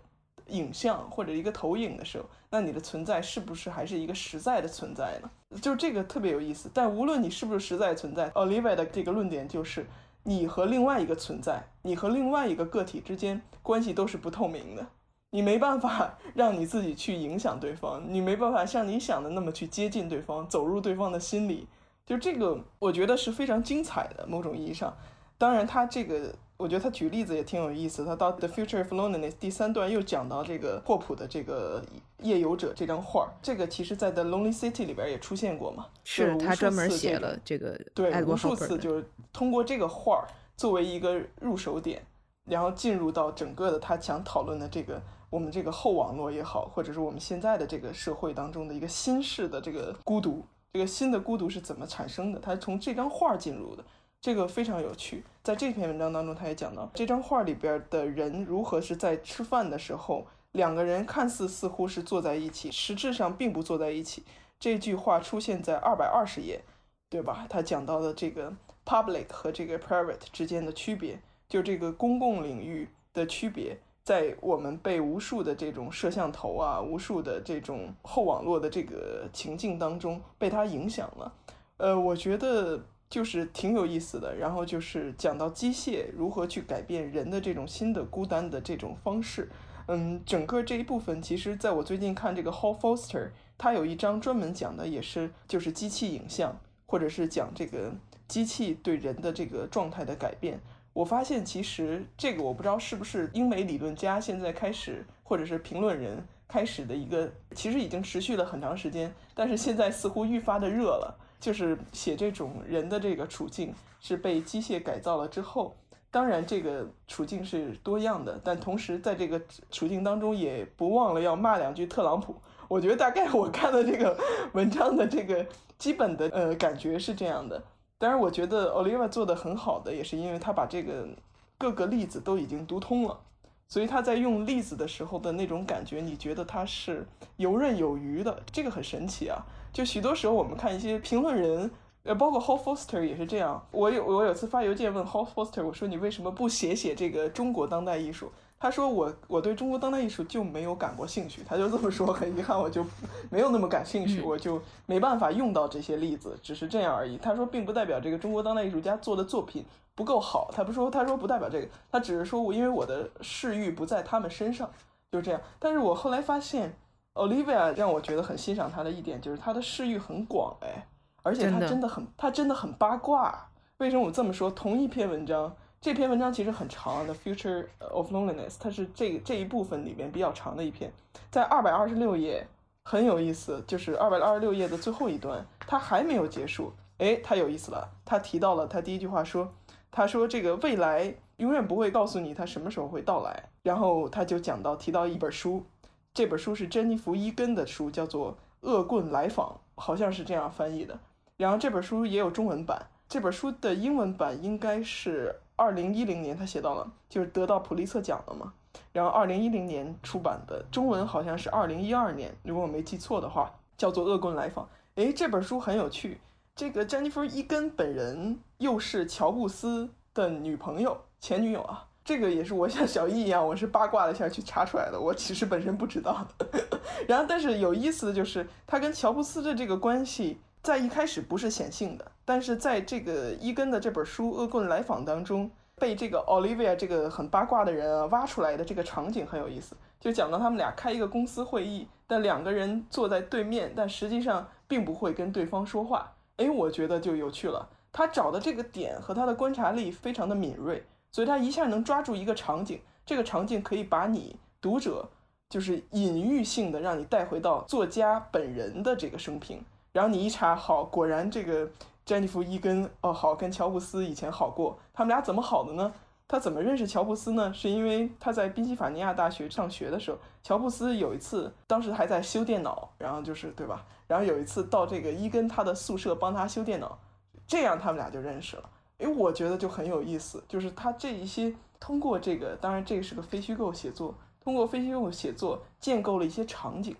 [0.46, 2.24] 影像或者一个投影的时候。
[2.50, 5.28] 那你的存在是不是还是一个实在的存在呢？
[5.60, 6.70] 就这个特别有意思。
[6.72, 9.84] 但无论你是不是实在存在，Olivia 的这个论点就是，
[10.22, 14.86] 你和另外一个存在，你和另外一个个体之间关系都是不透明的。
[15.34, 21.66] 你没办法 让你自己去影响对方，你没办法像你想的那么去接近对方，走入对方的心里。
[22.06, 24.24] 就这个，我觉得是非常精彩的。
[24.28, 24.96] 某种意义上，
[25.36, 26.32] 当然他这个。
[26.56, 28.04] 我觉得他举例子也挺有意思。
[28.04, 31.82] 他到《The Future of Loneliness》第三段又讲到这个霍普的这个
[32.18, 35.86] 夜游者这张画，这个其实在《The Lonely City》里边也出现过嘛。
[36.04, 40.24] 是他专门写了这个，对，无数次就是通过这个画
[40.56, 42.06] 作为一个入手点，
[42.44, 45.02] 然后进入到整个的他想讨论的这个
[45.34, 52.38] 我们这个后网络也好，或者是我们现在的这个社会当中的一个新式的这个孤独，这个新的孤独是怎么产生的？
[52.38, 53.84] 他从这张画进入的。
[54.20, 64.22] 这个非常有趣，在这篇文章当中，他也讲到这张画里边的人如何是在吃饭的时候，两个人看似似乎是坐在一起，实质上并不坐在一起。
[64.60, 66.62] 这句话出现在二百二十页，
[67.10, 67.44] 对吧？
[67.50, 68.52] 他讲到的这个
[68.86, 71.18] public 和这个 private 之间的区别，
[71.48, 81.32] 就这个公共领域的区别，在我们被无数的这种摄像头啊，无数的这种后网络的这个情境当中被它影响了。
[81.78, 82.84] 呃，我觉得。
[83.10, 89.48] 就是挺有意思的，然后就是讲到机械如何去改变人的这种新的孤单的这种方式，
[89.86, 97.92] 嗯，整个这一部分，其实在我最近看这个 Hall Foster，他有一章专门讲的也是就是机器影像，或者是讲这个
[98.26, 100.60] 机器对人的这个状态的改变。
[100.94, 111.14] 我发现其实这个我不知道是不是英美理论家现在开始，或者是评论人开始的一个，其实已经持续了很长时间，但是现在似乎愈发的热了。
[111.40, 115.76] 就是写这种人的这个处境是被机械改造了之后，
[116.10, 119.38] 当然这个处境是多样的，但同时在这个
[119.70, 122.34] 处境当中也不忘了要骂两句特朗普。
[122.66, 124.16] 我觉得大概我看的这个
[124.54, 125.44] 文章的这个
[125.76, 127.62] 基本的呃感觉是这样的。
[128.04, 131.08] 当然，我觉得 Olivia 做的很好的也是因为他把这个
[131.56, 133.18] 各个例子都已经读通了，
[133.66, 139.42] 所以他在用例子的时候的那种感觉，你觉得他是游刃有余的，这个很神奇啊！
[139.72, 141.70] 就许多时候我们看一些评论人，
[142.02, 143.66] 呃，包括 h o l Foster 也是这样。
[143.70, 148.30] 我有我有次发邮件问 Hall Foster，我说你为什么不写写这个中国当代艺术？
[148.64, 152.82] 他说我我对中国当代艺术就没有感过兴趣，他就这么说，很遗憾我就
[153.28, 157.18] 没有那么感兴趣，我就没办法用到这些例子，只是这样而已。
[157.18, 164.70] 他说并不代表这个中国当代艺术家做的作品不够好，他不说他说不代表这个，他只是说我因为我的视域不在他们身上，
[165.12, 165.38] 就这样。
[165.58, 166.74] 但是我后来发现
[167.12, 170.86] ，Olivia 让我觉得很欣赏他的一点就是他的视域很广，哎，
[171.22, 173.50] 而且他真的很他真的很八卦。
[173.76, 174.50] 为什么我这么说？
[174.50, 175.54] 同一篇文章。
[175.84, 180.90] 这篇文章其实很长，《The Future of Loneliness》，它是这这一部分里面比较长的一篇，
[181.30, 182.46] 在二百二十六页，
[182.84, 183.62] 很有意思。
[183.66, 186.72] 就是二百二十六页的最后一段，它还没有结束。
[186.96, 187.86] 哎，太有意思了。
[188.02, 189.52] 他提到了他第一句话说
[189.92, 195.66] ：“他说这个未来永远不会告诉你它什么时候会到来。”然后他就讲到提到一本书，
[196.14, 198.32] 这本书是珍妮弗·伊根的书，叫做
[198.62, 200.98] 《恶棍来访》，好像是这样翻译的。
[201.36, 205.42] 然后这本书也有中文版，这本书的英文版应该是。
[205.56, 208.52] 二零一零年，他写到了，就是得到普利策奖了嘛。
[208.92, 214.64] 然后二零一零年出版的中文好像是二零一二年，如果我没记错的话，叫做《恶棍来访》。
[214.96, 216.20] 诶，这本书很有趣。
[216.56, 221.86] 这个詹妮弗·伊根本人又是乔布斯的女朋友、前女友啊。
[222.04, 225.00] 这个也是我像小易一样，我是八卦了一下去查出来的。
[225.00, 226.46] 我其实本身不知道的。
[227.08, 230.38] 然后，但是有意思的就是，他跟乔布斯的这个关系。
[230.64, 246.10] 在一开始不是显性的，但是在这个伊根的这本书《恶棍来访》当中，被这个 Olivia 这个很八卦的人啊挖出来的这个场景很有意思，就讲到他们俩开一个公司会议，但两个人坐在对面，但实际上并不会跟对方说话。
[246.38, 247.68] 哎，我觉得就有趣了。
[247.92, 255.06] 他找的这个点和他的观察力非常的敏锐，所以他一下能抓住一个场景，这个场景可以把你读者
[255.50, 259.62] 就是隐喻性的让你带回到作家本人的这个生平。
[259.94, 261.70] 然后你一查，好，果然这个
[262.04, 264.76] 詹妮弗·伊根哦，好，跟乔布斯以前好过。
[264.92, 265.94] 他们俩怎么好的呢？
[266.26, 267.54] 他怎么认识乔布斯呢？
[267.54, 273.86] 是因为他在宾夕法尼亚大学上学的时候，乔布斯有一次，当时还在修电脑，然后就是对吧？
[274.08, 276.98] 然后有一次到这个伊根他的宿舍帮他修电脑，
[277.46, 278.68] 这样他们俩就认识了。
[278.98, 286.96] 诶，我觉得就很有意思，就是他这一些通过这个，当然这个是个非虚构写作，通过非虚构写作建构了一些场景，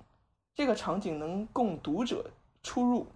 [0.54, 2.24] 这个场景能供读者。
[2.64, 3.06] 出入，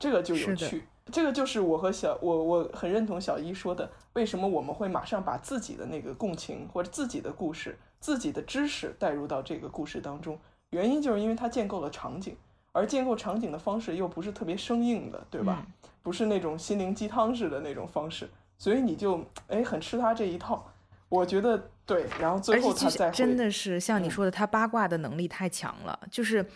[0.00, 0.82] 这个就有趣。
[1.12, 10.38] 这个就是我和小我我很认同小一说的，为什么我们会马上把自己的那个共情或者自己的故事、自己的知识带入到这个故事当中？
[10.70, 12.36] 原因就是因为它建构了场景，
[12.70, 15.66] 而建构场景的方式又不是特别生硬的，对吧？
[16.02, 20.64] 不是那种心灵鸡汤式的那种方式，所以你就哎很吃他这一套。
[21.08, 26.46] 我觉得对，然后最后他再真的是像你说的，他八卦的能力太强了，就是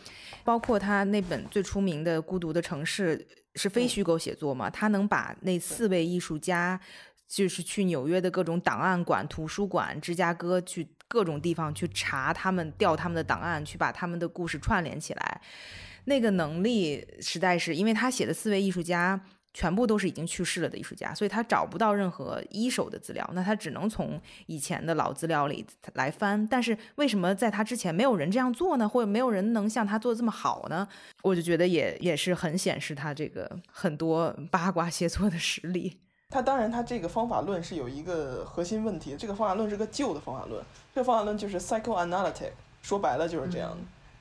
[0.45, 3.19] 包括他那本最出名的《孤独的城市》
[3.57, 6.81] 是非虚构写作嘛，他能把那四位艺术家，
[7.27, 15.41] 就是去纽约的各种档案馆、图书馆、芝加哥去各种地方去查他们、调他们的档案，去把他们的故事串联起来，
[16.05, 19.21] 那个能力实在是，因为他写的四位艺术家。
[19.55, 26.47] 全部都是已经去世了的艺术家，所以他找不到任何一手的资料，那他只能从以前的老资料里来翻。
[26.49, 28.89] 但是为什么在他之前没有人这样做呢？
[28.89, 30.87] 或者没有人能像他做的这么好呢？
[31.23, 36.01] 我就觉得也也是很显示他这个很多八卦写作的实力。
[36.31, 40.61] 他当然，他这个方法论是有一个核心问题，这个方法论是个旧的方法论，
[40.93, 42.51] 这个方法论就是 psychoanalytic，
[42.83, 43.77] 说白了就是这样的，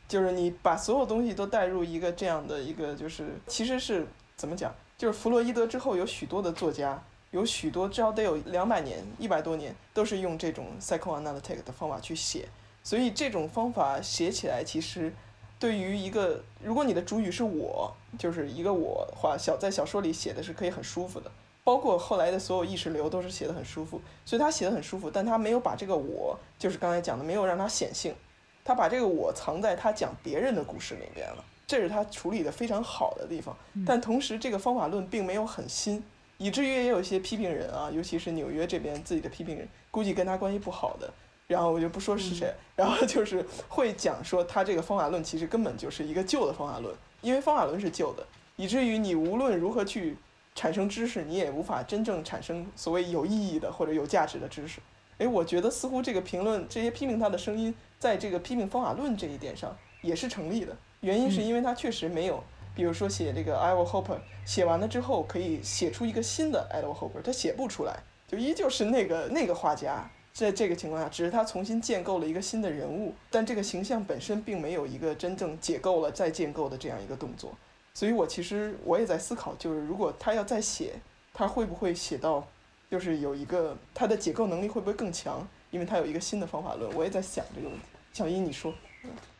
[0.07, 4.05] 就是你把所有东西都带入一个这样的一个，就是其实是
[4.35, 4.71] 怎么讲？
[5.03, 12.47] 就是弗洛伊德之后，有许多的作家，有许多至少得有两百年、一百多年，都是用这种 psychoanalytic 的方法去写。
[12.85, 15.13] 所以这种方法写起来，其实
[15.59, 21.29] 对于一个，如果你的主语是我，就是一个我的话，小在小说里写的是可以很舒服的。
[21.65, 28.15] 包括后来的所有意识流都是写的很舒服，所以他写的很舒服，但他没有把这个我，就是刚才讲的，没有让它显性，
[28.63, 31.43] 他把这个我藏在他讲别人的故事里面了。
[31.65, 33.55] 这是他处理的非常好的地方，
[33.85, 36.03] 但同时这个方法论并没有很新，
[36.37, 41.11] 以至于也有一些批评人啊，尤其是纽约这边自己的批评人，估计跟他关系不好的，
[41.47, 50.17] 然后我就不说是谁，然后就是会讲说他这个方法论其实根本就是一个旧的方法论，因为方法论是旧的，以至于你无论如何去
[50.53, 54.79] 产生知识，你也无法真正产生所谓有意义的或者有价值的知识。
[55.19, 60.75] 诶，我觉得似乎这个评论这些批评他的声音，在这个批评方法论这一点上也是成立的。
[61.03, 62.41] 原因是因为他确实没有，
[62.73, 70.09] 比如说写这个 Edward Hopper，写完了之后可以写出一个新的 I will Hopper，他写不出来，就依旧是那个那个画家。
[70.31, 77.51] 在这个情况下，只是他重新建构了一个新的人物，但这个形象本身并没有一个真正解构了再建构的这样一个动作。
[77.93, 80.93] 所以我其实我也在思考，就是如果他要再写，
[81.33, 82.47] 他会不会写到，
[82.89, 85.45] 就是有一个他的解构能力会不会更强？
[85.69, 86.91] 因为他有一个新的方法论。
[86.95, 87.85] 我也在想这个问题。
[88.13, 88.73] 小一，你说。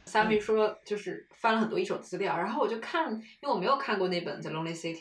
[0.06, 4.98] 三 B 说就是翻了很多一手资料，然后我就看，因为我没有看过那本《The Lonely City》，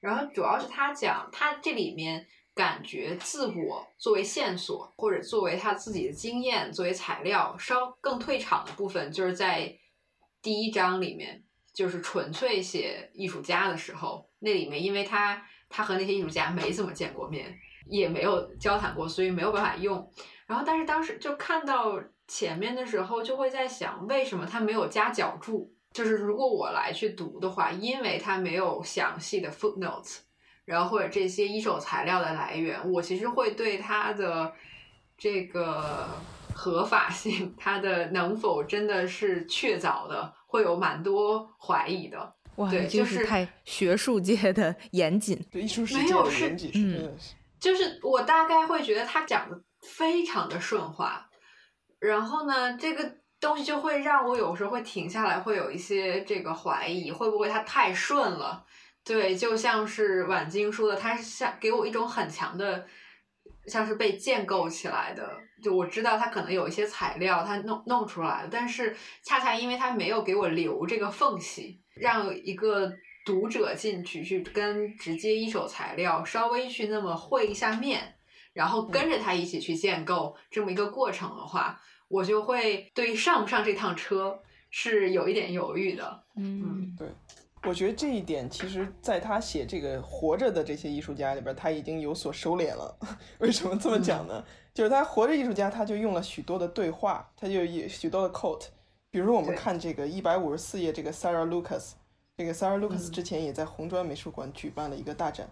[0.00, 2.26] 然后主要是他讲他这里面。
[2.56, 9.76] 感觉自我作为线索，或者作为他自己的经验作为材料，稍更退场的部分，就是在
[10.40, 17.58] 第一章里面，就是纯粹写艺术家的时候，那里面因为他他和那些艺术家没怎么见过面，
[17.88, 20.08] 也没有交谈过，所以没有办法用。
[20.46, 25.72] 然后，但是当时就看到前面的时候，就会在想，为什么他没有加脚注？
[25.92, 30.18] 就是如果我来去读的话，因为他没有详细的 footnotes。
[30.64, 34.50] 然后或者这些一手材料的来源，我其实会对它的
[35.18, 36.08] 这个
[36.54, 42.34] 合法性，它的能否真的是确凿的，会有蛮多怀疑的。
[42.56, 47.14] 哇，就是太学术界的严谨，对艺术世界的严谨，嗯，
[47.60, 51.28] 就是我大概会觉得他讲的非常的顺滑，
[52.04, 58.64] 然后呢，这个东西就会让我有时候会停下来，会有一些这个怀疑，会不会它太顺了。
[59.02, 62.86] 对，就像是婉晶说的，它是像给我一种很强的，
[63.66, 65.38] 像是被建构起来的。
[65.62, 72.92] 就我知道它可能有一些材料，它弄弄出来了，但是恰恰因为它没有给我留这个缝隙，让一个
[73.24, 78.16] 读者进去去跟直接一手材料稍微去那么会一下面，
[78.52, 84.38] 然后跟着他一起去建构这么一个过程的话，我就会对上不上这趟车
[84.70, 86.24] 是有一点犹豫的。
[86.36, 87.08] 嗯，对。
[87.66, 92.94] 我觉得这一点，其实在他写这个活着的这些艺术家里边，他已经有所收敛了。
[93.40, 94.44] 为什么这么讲呢？
[94.74, 98.66] 就是他活着艺术家，他就用了许多的对话，他就有许多的 quote。
[99.10, 101.92] 比如我们看这个一百五十四页，这个 Sarah Lucas，
[102.36, 105.48] 这个 Sarah Lucas 之前也在红砖美术馆举办了一个大展，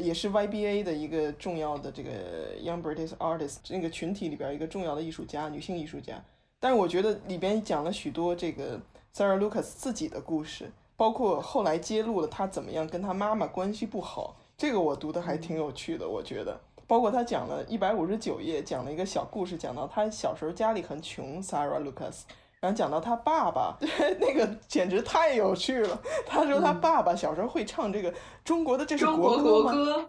[0.00, 6.22] 也是 YBA 的一个重要的这个 Young British Artists 那个群体里边一个重要的艺术家，女性艺术家。
[6.60, 8.80] 但是我觉得里边讲了许多这个
[9.14, 10.70] Sarah Lucas 自己的故事。
[10.94, 16.60] 包括后来揭露了她怎么样跟她妈妈关系不好，这个我读的还挺有趣的，我觉得。
[16.86, 22.20] 包括他讲了一百五十九页，讲了一个小故事，讲到他小时候家里很穷，Sarah Lucas，
[22.62, 23.76] 然后讲到他爸爸，
[24.20, 26.00] 那个简直太有趣了。
[26.24, 30.06] 他说他爸爸小时候会唱这个中国的这是国歌吗？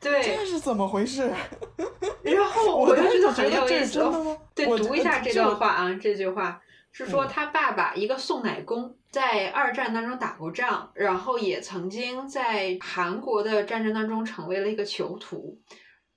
[0.00, 1.32] 对，这是怎么回事？
[2.22, 4.00] 然后我当时就觉得很有意思。
[4.56, 6.60] 对，读一下这段话啊，这句话。
[6.90, 15.58] 是说他爸爸一个送奶工，在二战当中打过仗，然后也曾经在韩国的战争当中成为了一个囚徒。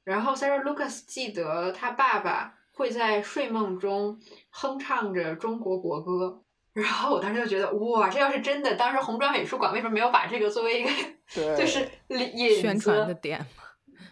[0.03, 4.17] 然后 Sarah Lucas 记得他爸爸会在睡梦中
[4.51, 6.41] 哼唱着中国国歌。
[6.73, 10.89] 然后我当时就觉得，哇，这要是真的，当时红砖美术馆为什么没有把这个作为一个
[11.57, 11.89] 就是
[12.61, 13.43] 宣传的点？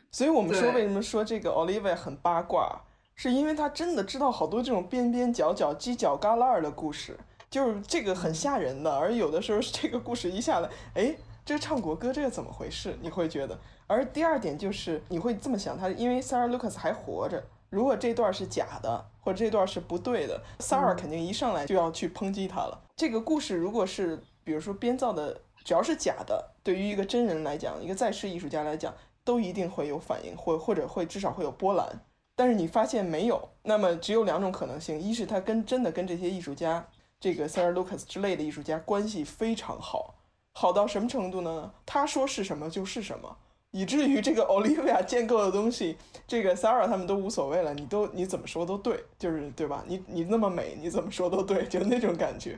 [0.10, 2.82] 所以我们说为什么说这个 Olivia 很八卦？
[3.14, 7.18] 是因为他真的知道好多这种边边角角、犄角旮旯的故事，
[7.50, 8.94] 就是这个很吓人的。
[8.94, 12.98] 而有的时候这个故事一下来，哎，这唱国歌这个怎么回事？
[13.02, 13.58] 你会觉得。
[13.88, 17.42] 而第二点就是你会这么想，他因为 Sarah Lucas 还活着，
[17.76, 22.82] 如果这段是假的，或者这段是不对的，Sarah 肯定一上来就要去抨击他了。
[22.96, 28.94] 这个故事如果是比如说编造的，只要是假的，对于一个真人来讲，一个在世艺术家来讲，
[29.26, 32.00] 都一定会有反应，或或者会至少会有波澜。
[32.38, 36.88] 但是你发现没有，那么只有两种可能性：一是他跟真的跟这些艺术家，
[37.20, 40.16] 这个 Sarah Lucas 之类的艺术家关系非常好，
[40.54, 41.74] 好到什么程度呢？
[41.86, 43.36] 他说是什么就是什么，
[43.76, 49.84] 以至于这个 Olivia 建构的东西，这个 Sarah 他们都无所谓了，你都你怎么说都对，就是对吧？
[49.86, 52.58] 你你那么美，你怎么说都对，就那种感觉。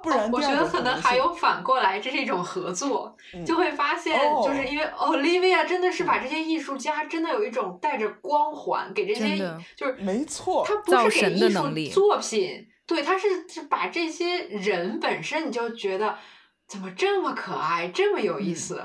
[0.00, 9.36] 不然，我觉得可能还有反过来，这是一种合作，就会发现，就是因为 Olivia 真的是把这些艺术家真的有一种带着光环，给这些
[9.76, 16.16] 就是没错，他不是给艺术作品，对，他是是把这些人本身，你就觉得
[16.68, 18.82] 怎么这么可爱，这么有意思。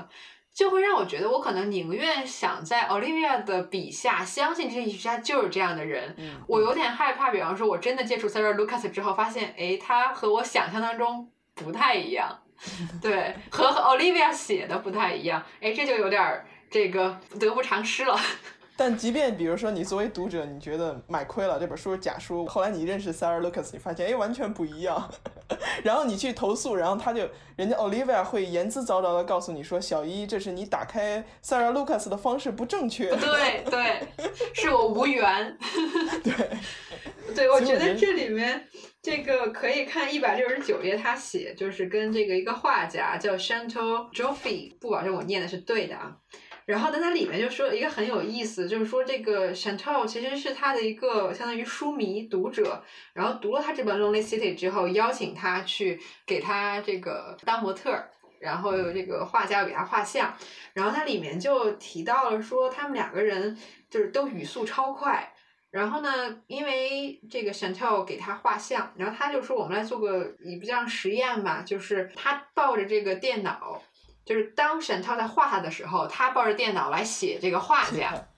[0.58, 6.16] 就会让我觉得，我可能宁愿想在 Olivia 的笔下相信这些艺术家就是这样的人。
[6.48, 12.36] 我有点害怕，比方说，我真的接触 Sarah Lucas 之后，发现，哎，他和我想象当中不太一样，
[13.00, 18.18] 对，和 Olivia 写的不太一样，哎，这就有点这个得不偿失了。
[18.78, 25.10] 但即便比如说你作为读者，你觉得买亏了这本书是假书，后来你认识 Sarah Lucas，你发现，哎，完全不一样。
[25.82, 33.10] 然后你去投诉，然后他就人家 Olivia 会言之凿凿的告诉你说，小一，这是你打开 Sarah Lucas 的方式不正确。
[33.16, 34.06] 对对，
[34.54, 35.58] 是我无缘。
[36.22, 36.32] 对，
[37.34, 38.64] 对我觉得这里面
[39.02, 46.16] 这个可以看一百六十九页，他写就是跟这个一个画家叫 Chantal Joffe，不保证我念的是对的啊。
[46.68, 60.36] 然后，但它里面就说一个很有意思，就是说这个 Chantal 其实是他的一个相当于书迷读者，然后读了他这本《Lonely City》之后，邀请他去给他这个当模特儿，然后有这个画家给他画像，
[60.74, 63.56] 然后它里面就提到了说他们两个人
[63.88, 65.32] 就是都语速超快，
[65.70, 73.82] 然后呢，因为这个 Chantal 给他画像，然后他就说我们来做个一这样实验吧，就是他抱着这个电脑。
[74.28, 78.28] 就是当沈涛在画他的时候，他抱着电脑来写这个画家，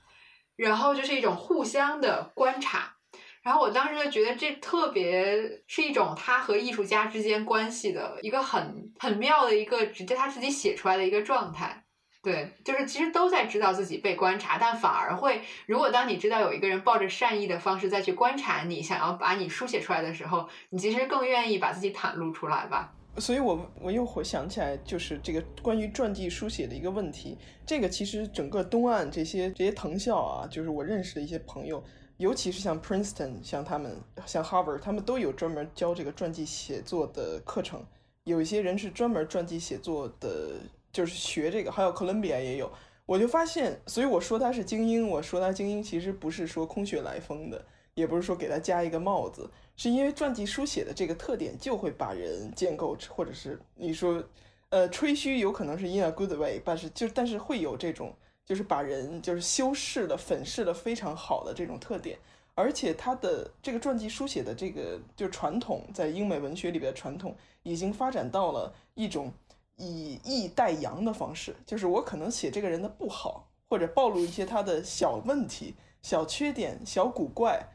[0.55, 2.95] 然后就是一种互相的观察。
[3.43, 11.85] 然后我当时就觉得这特别是一种他和艺术家之间关系的一个很很妙的一个直接他自己写出来的一个状态。
[12.23, 22.93] 对，就是其实都在知道自己被观察，但反而会，如果当你知道有一个人抱着善意的方式再去观察你，想要把你书写出来的时候，你其实更愿意把自己袒露出来吧。
[23.19, 27.37] 所以，我我又回想起来，就是这个关于传记书写的一个问题。
[27.67, 31.83] 这个其实整个东岸这些这些藤校啊，就是我认识的一些朋友，
[32.19, 33.97] 尤其是像 Princeton，像他们，
[34.27, 37.85] 像 Harvard，他们都有专门教这个传记写作的课程。
[38.25, 40.53] 有一些人是专门传记写作的，
[40.93, 41.73] 就是学这个。
[41.73, 42.71] 还有 Columbia 也有。
[43.07, 49.51] 我就发现，所以我说他是精英，我说他精英，其实不是说空穴来风的，也不是说给他加一个帽子。
[49.77, 54.23] 是因为传记书写的这个特点，就会把人建构，或者是你说，
[54.69, 58.15] 呃，吹嘘有可能是 in a good way，但是就但是会有这种，
[58.45, 62.19] 就是把人就是修饰的、粉饰的非常好的这种特点。
[62.55, 69.33] 而且它的这个传记书写的这个就传统，在英美文学里边的传统，已经发展到了一种
[69.77, 77.67] 以逸待扬的方式，就是我可能写这个人的不好，或者暴露一些他的小问题、小缺点、小古怪。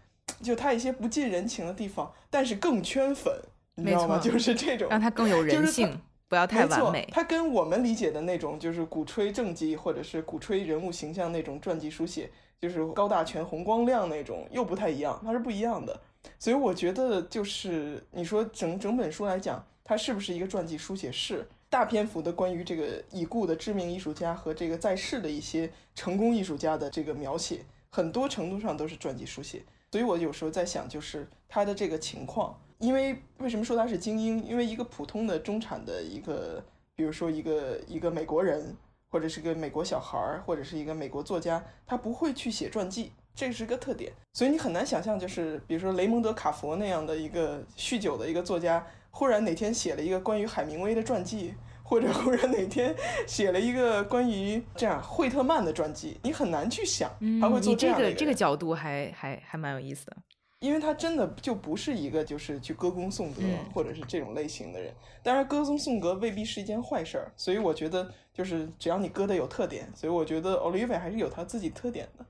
[0.42, 3.34] 就他一些不近人情的地方，但是更圈粉，
[3.76, 4.20] 你知道吗？
[4.20, 7.08] 就是这种让他更有人性，不要太完美。
[7.12, 12.30] 他跟我们理解的那种，就是鼓吹政绩或者是鼓吹人物形象那种传记书写，
[12.60, 16.00] 就是高大全、红光亮那种，又不太一样，它是不一样的。
[16.40, 21.12] 所以我觉得，就是你说整整本书来讲，它是不是一个传记书写？
[21.12, 27.60] 是大篇幅的关于这个已故的知名艺术家和这个在世的一些成功艺术家的这个描写，
[27.92, 29.62] 很多程度上都是传记书写。
[29.92, 34.44] 所以我有时候在想，就是他的这个情况，因为为什么说他是精英？
[34.44, 36.64] 因为一个普通的中产的一个，
[36.96, 38.76] 比如说一个一个美国人，
[39.10, 44.12] 或者是个美国小孩儿，或者是一个美国作家，他不会去写传记，这是个特点。
[44.34, 51.54] 所以你很难想象，就是比如说雷蒙德·卡佛那样的一个酗酒的一个作家，忽然哪天写了一个关于海明威的传记。
[51.88, 52.96] 或者忽然哪天
[53.28, 58.06] 写了一个关于这样惠特曼的传记，你很难去想他会做这样的。
[58.06, 60.18] 这个这个角度还还还蛮有意思的，
[60.60, 64.92] 因为他真的就不是一个就是去歌功颂德或者是这种类型的人。
[65.22, 72.26] 当然，歌功颂德未必是一件坏事儿，所以我觉得就是只要你歌的有特点，所以我觉得 Olivia 还是有他自己特点的。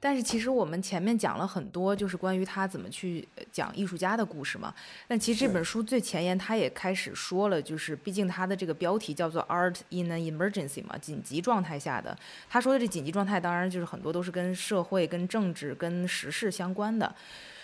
[0.00, 4.74] 但是其实我们前面讲了很多，就是关于他怎么去讲艺术家的故事嘛。
[5.06, 12.16] 但其实这本书最前沿，他也开始说了，就是毕竟他的这个标题叫做 “Art in an Emergency” 嘛，紧急状态下的。
[12.48, 17.14] 他说的这紧急状态，当然就是很多都是跟社会、跟政治、跟时事相关的。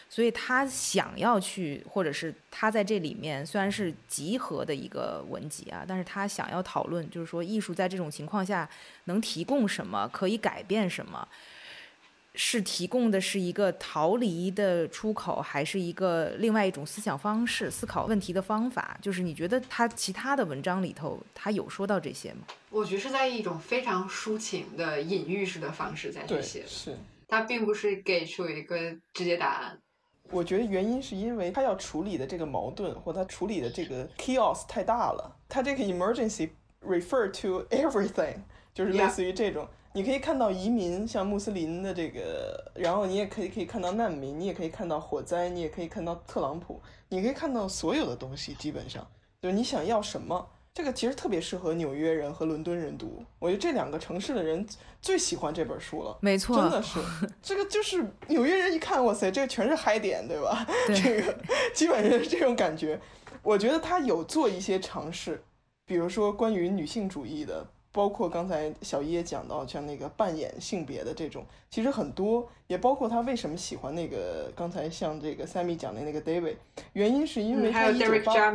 [0.09, 8.68] 所以他想要去，或者是他在这里面虽然是集合的一个文集啊，但是他想要讨论，就是说艺术在这种情况下
[9.07, 11.26] 能提供什么，可以改变什么。
[12.39, 18.97] 是提供的是一个逃离的出口，还是一个另外一种思想方式、思考问题的方法？
[19.01, 22.41] 就是你觉得他其他的文章里头，他有说到这些吗？
[22.68, 29.78] 我觉得是在一种非常抒情的隐喻式的方式在这些，是他并不是给出一个直接答案。
[30.30, 35.37] 我觉得原因是因为他要处理的这个矛盾，或他处理的这个 chaos 太大了。
[35.49, 36.51] 他这个 emergency
[36.82, 38.34] refer to everything，
[38.74, 39.66] 就是类似于这种。
[39.97, 46.78] 你可以看到移民，像穆斯林的这个，然后你也可以可以看到难民，你也可以看到火灾，你也可以看到特朗普，
[47.09, 49.07] 你可以看到所有的东西，基本上
[49.40, 50.47] 就是你想要什么。
[50.74, 54.66] 这个其实特别适合纽约人和伦敦人读，我觉得这两个城市的人
[55.01, 56.18] 最喜欢这本书了。
[56.20, 57.01] 没错，真的是
[57.40, 60.66] 这个就是纽约人一看，哇塞，这个全是嗨点，对吧？
[60.94, 61.34] 这个
[61.72, 63.01] 基本上是这种感觉。
[63.42, 65.42] 我觉得他有做一些尝试，
[65.86, 67.66] 比如说关于女性主义的。
[67.97, 76.57] 包括刚才小一也讲到，像那个扮演性别的这种，其实很多，也包括他为什么喜欢那个刚才像这个 Sammy 讲的那个 David，
[76.92, 78.55] 原因是因为他一九八，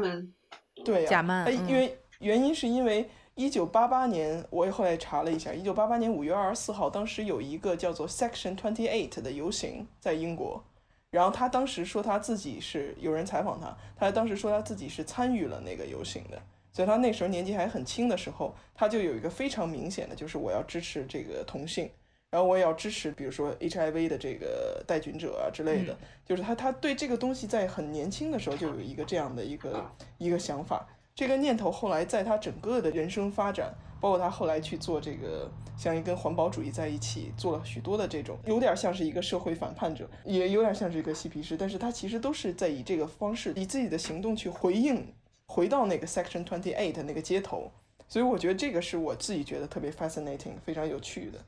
[0.86, 10.64] 对呀，他因为原因是因为一九八八年，我也后来查了一下，一九八八年五月二十四号，当时有一个叫做 Section Twenty Eight 的游行在英国，
[11.10, 16.40] 然后他当时说他自己是有人采访他，他当时说他自己是参与了那个游行的。
[16.72, 21.90] 所以他那时候年纪还很轻的时候，他就有一个非常明显的，就是我要支持这个同性，
[22.30, 29.86] 然后我也要支持，比如说 HIV 的这个带菌者啊之类的，就是他他对这个东西在很年轻的时候就有一个这样的一个
[30.18, 45.06] 一个想法，这个念头后来在他整个的人生发展，包括他后来去做这个，像一跟环保主义在一起做了许多的这种，有点像是一个社会反叛者，也有点像是一个嬉皮士，但是他其实都是在以这个方式，以自己的行动去回应。
[45.52, 47.70] 回到那个 Section Twenty Eight 那个街头，
[48.08, 51.40] 所以我觉得这个是我自己觉得特别 fascinating，非常有趣的。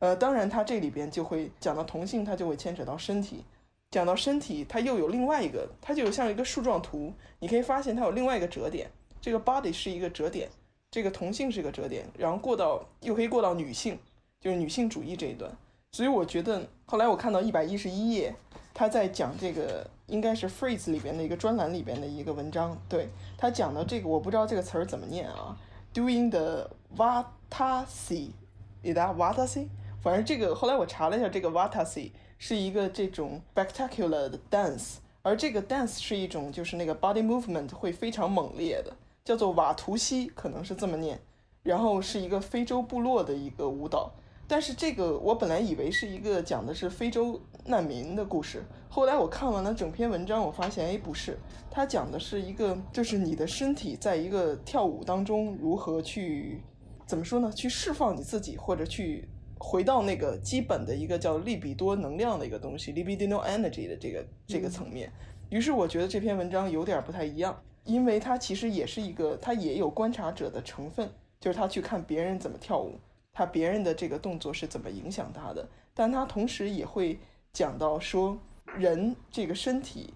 [0.00, 3.44] 呃，当然它这里边就会讲到同性，它就会牵扯到身体。
[3.92, 8.90] 讲到身体，它又有另外一个，它就像一个树状图，你可以发现它有另外一个折点。
[9.20, 10.48] 这个 body 是一个折点，
[10.90, 13.96] 这个同性是一个折点，然后过到又可以过到女性，
[14.40, 15.56] 就是女性主义这一段。
[15.92, 18.34] 所以我觉得后来我看到一百一十一页。
[18.74, 22.76] 他在讲这个，应该是 phrase 里边的一个专栏里边的一个文章。
[22.88, 23.08] 对
[23.38, 25.56] 他讲的这个，我不知道这个词儿怎么念啊。
[25.94, 29.68] Doing the vatasi，is that vatasi？
[30.02, 41.20] 反正这个后来我查了一下，这个 vatasi 是一个这种 spectacular 的 dance，而这个 dance 是一种就是那个 body movement 会非常猛烈的，叫做瓦图西，可能是这么念。
[41.62, 44.10] 然后是一个非洲部落的一个舞蹈。
[44.46, 51.38] 但是这个我本来以为是一个讲的是非洲难民的故事，后来我看完了整篇文章，我发现哎不是，
[51.70, 56.62] 他讲的是一个就是你的身体在一个跳舞当中如何去
[57.06, 57.50] 怎么说呢？
[57.50, 59.26] 去释放你自己，或者去
[59.58, 65.10] 回到那个基本的一个叫利比多能量的一个东西，libidinal energy 的这个这个层面。
[65.48, 71.08] 于是我觉得这篇文章有点不太一样，因为它其实也是一个，它也有观察者的成分，
[71.40, 72.98] 就是他去看别人怎么跳舞。
[73.32, 75.68] 他别人的这个动作是怎么影响他的？
[75.92, 77.18] 但他同时也会
[77.54, 78.36] 讲到说，
[78.76, 80.12] 人这个身体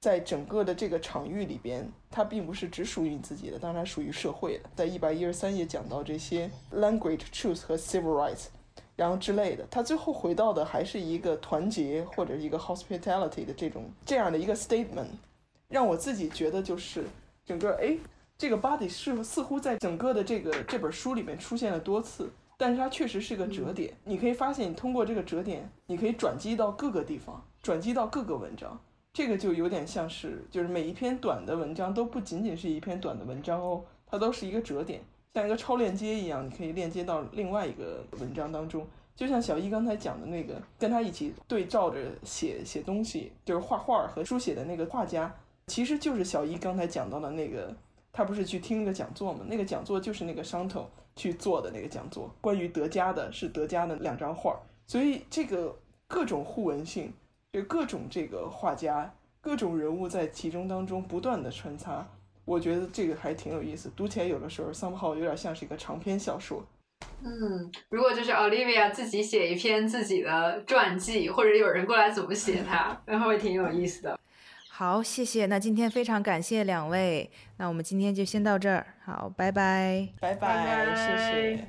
[0.00, 4.68] 在整个的这个场域里边，它并不是只属于你自己的，当然属于社会的。
[4.74, 8.46] 在一百一十三页讲到这些 language truth 和 civil rights，
[8.96, 15.06] 然后之类的，他最后回到的还是一个团结或者一个 hospitality 的这种这样的一个 statement，
[15.68, 17.04] 让我自己觉得就是
[17.46, 17.96] 整个哎，
[18.36, 22.28] 这个 body 是似乎在整个的这个这本书里面出现了多次。
[22.60, 28.78] 但是它确实是个折点，你可以发现，你通过这个折点，你可以转机到各个地方，转机到各个文章。
[29.14, 35.00] 这个就有点像是，就是每一篇短的文章都不仅仅是一篇短的文章哦，它都是一个折点，
[35.32, 38.86] 像一个超链接一样，你可以链接到另外一个文章当中。
[39.16, 45.34] 就像小一刚才讲的那个，跟他一起对照着写写东西，就是画画和书写的那个画家，
[45.68, 47.74] 其实就是小一刚才讲到的那个，
[48.12, 49.40] 他不是去听那个讲座吗？
[49.46, 50.88] 那个讲座就是那个商头。
[51.16, 57.12] 去做的那个讲座，关于德加的是德加的两张画，所以这个各种互文性，
[57.52, 62.06] 就各种这个画家、各种人物在其中当中不断的穿插，
[62.46, 66.64] 我觉得这个还挺有意思，读起来有的时候 somehow 有点像是一个长篇小说。
[67.22, 74.19] 嗯，如果就是 Olivia 自己写一篇自己的传记，或者有人过来怎么写它，然后会挺有意思的。
[74.80, 75.44] 好，谢谢。
[75.44, 78.86] 那今天非常感谢两位，那我们今天就先到这儿。
[79.04, 81.64] 好，拜拜，拜拜，谢谢。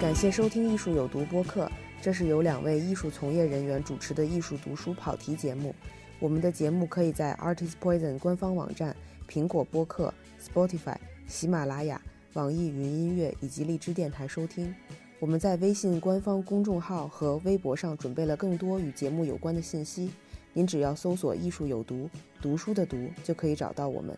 [0.00, 5.74] 感谢收听《艺术有毒》播客，这是由两位艺术从业人员主持的艺术读书跑题节目。
[6.18, 8.96] 我们的节目可以在 Artist Poison 官方网站、
[9.28, 10.96] 苹果播客、Spotify、
[11.26, 12.00] 喜马拉雅、
[12.32, 14.74] 网易云音乐以及荔枝电台收听。
[15.18, 20.10] 我们在微信官方公众号和微博上准备了更多与节目有关的信息。
[20.52, 22.08] 您只要搜索“艺术有毒”，
[22.42, 24.16] 读书的“读”就可以找到我们。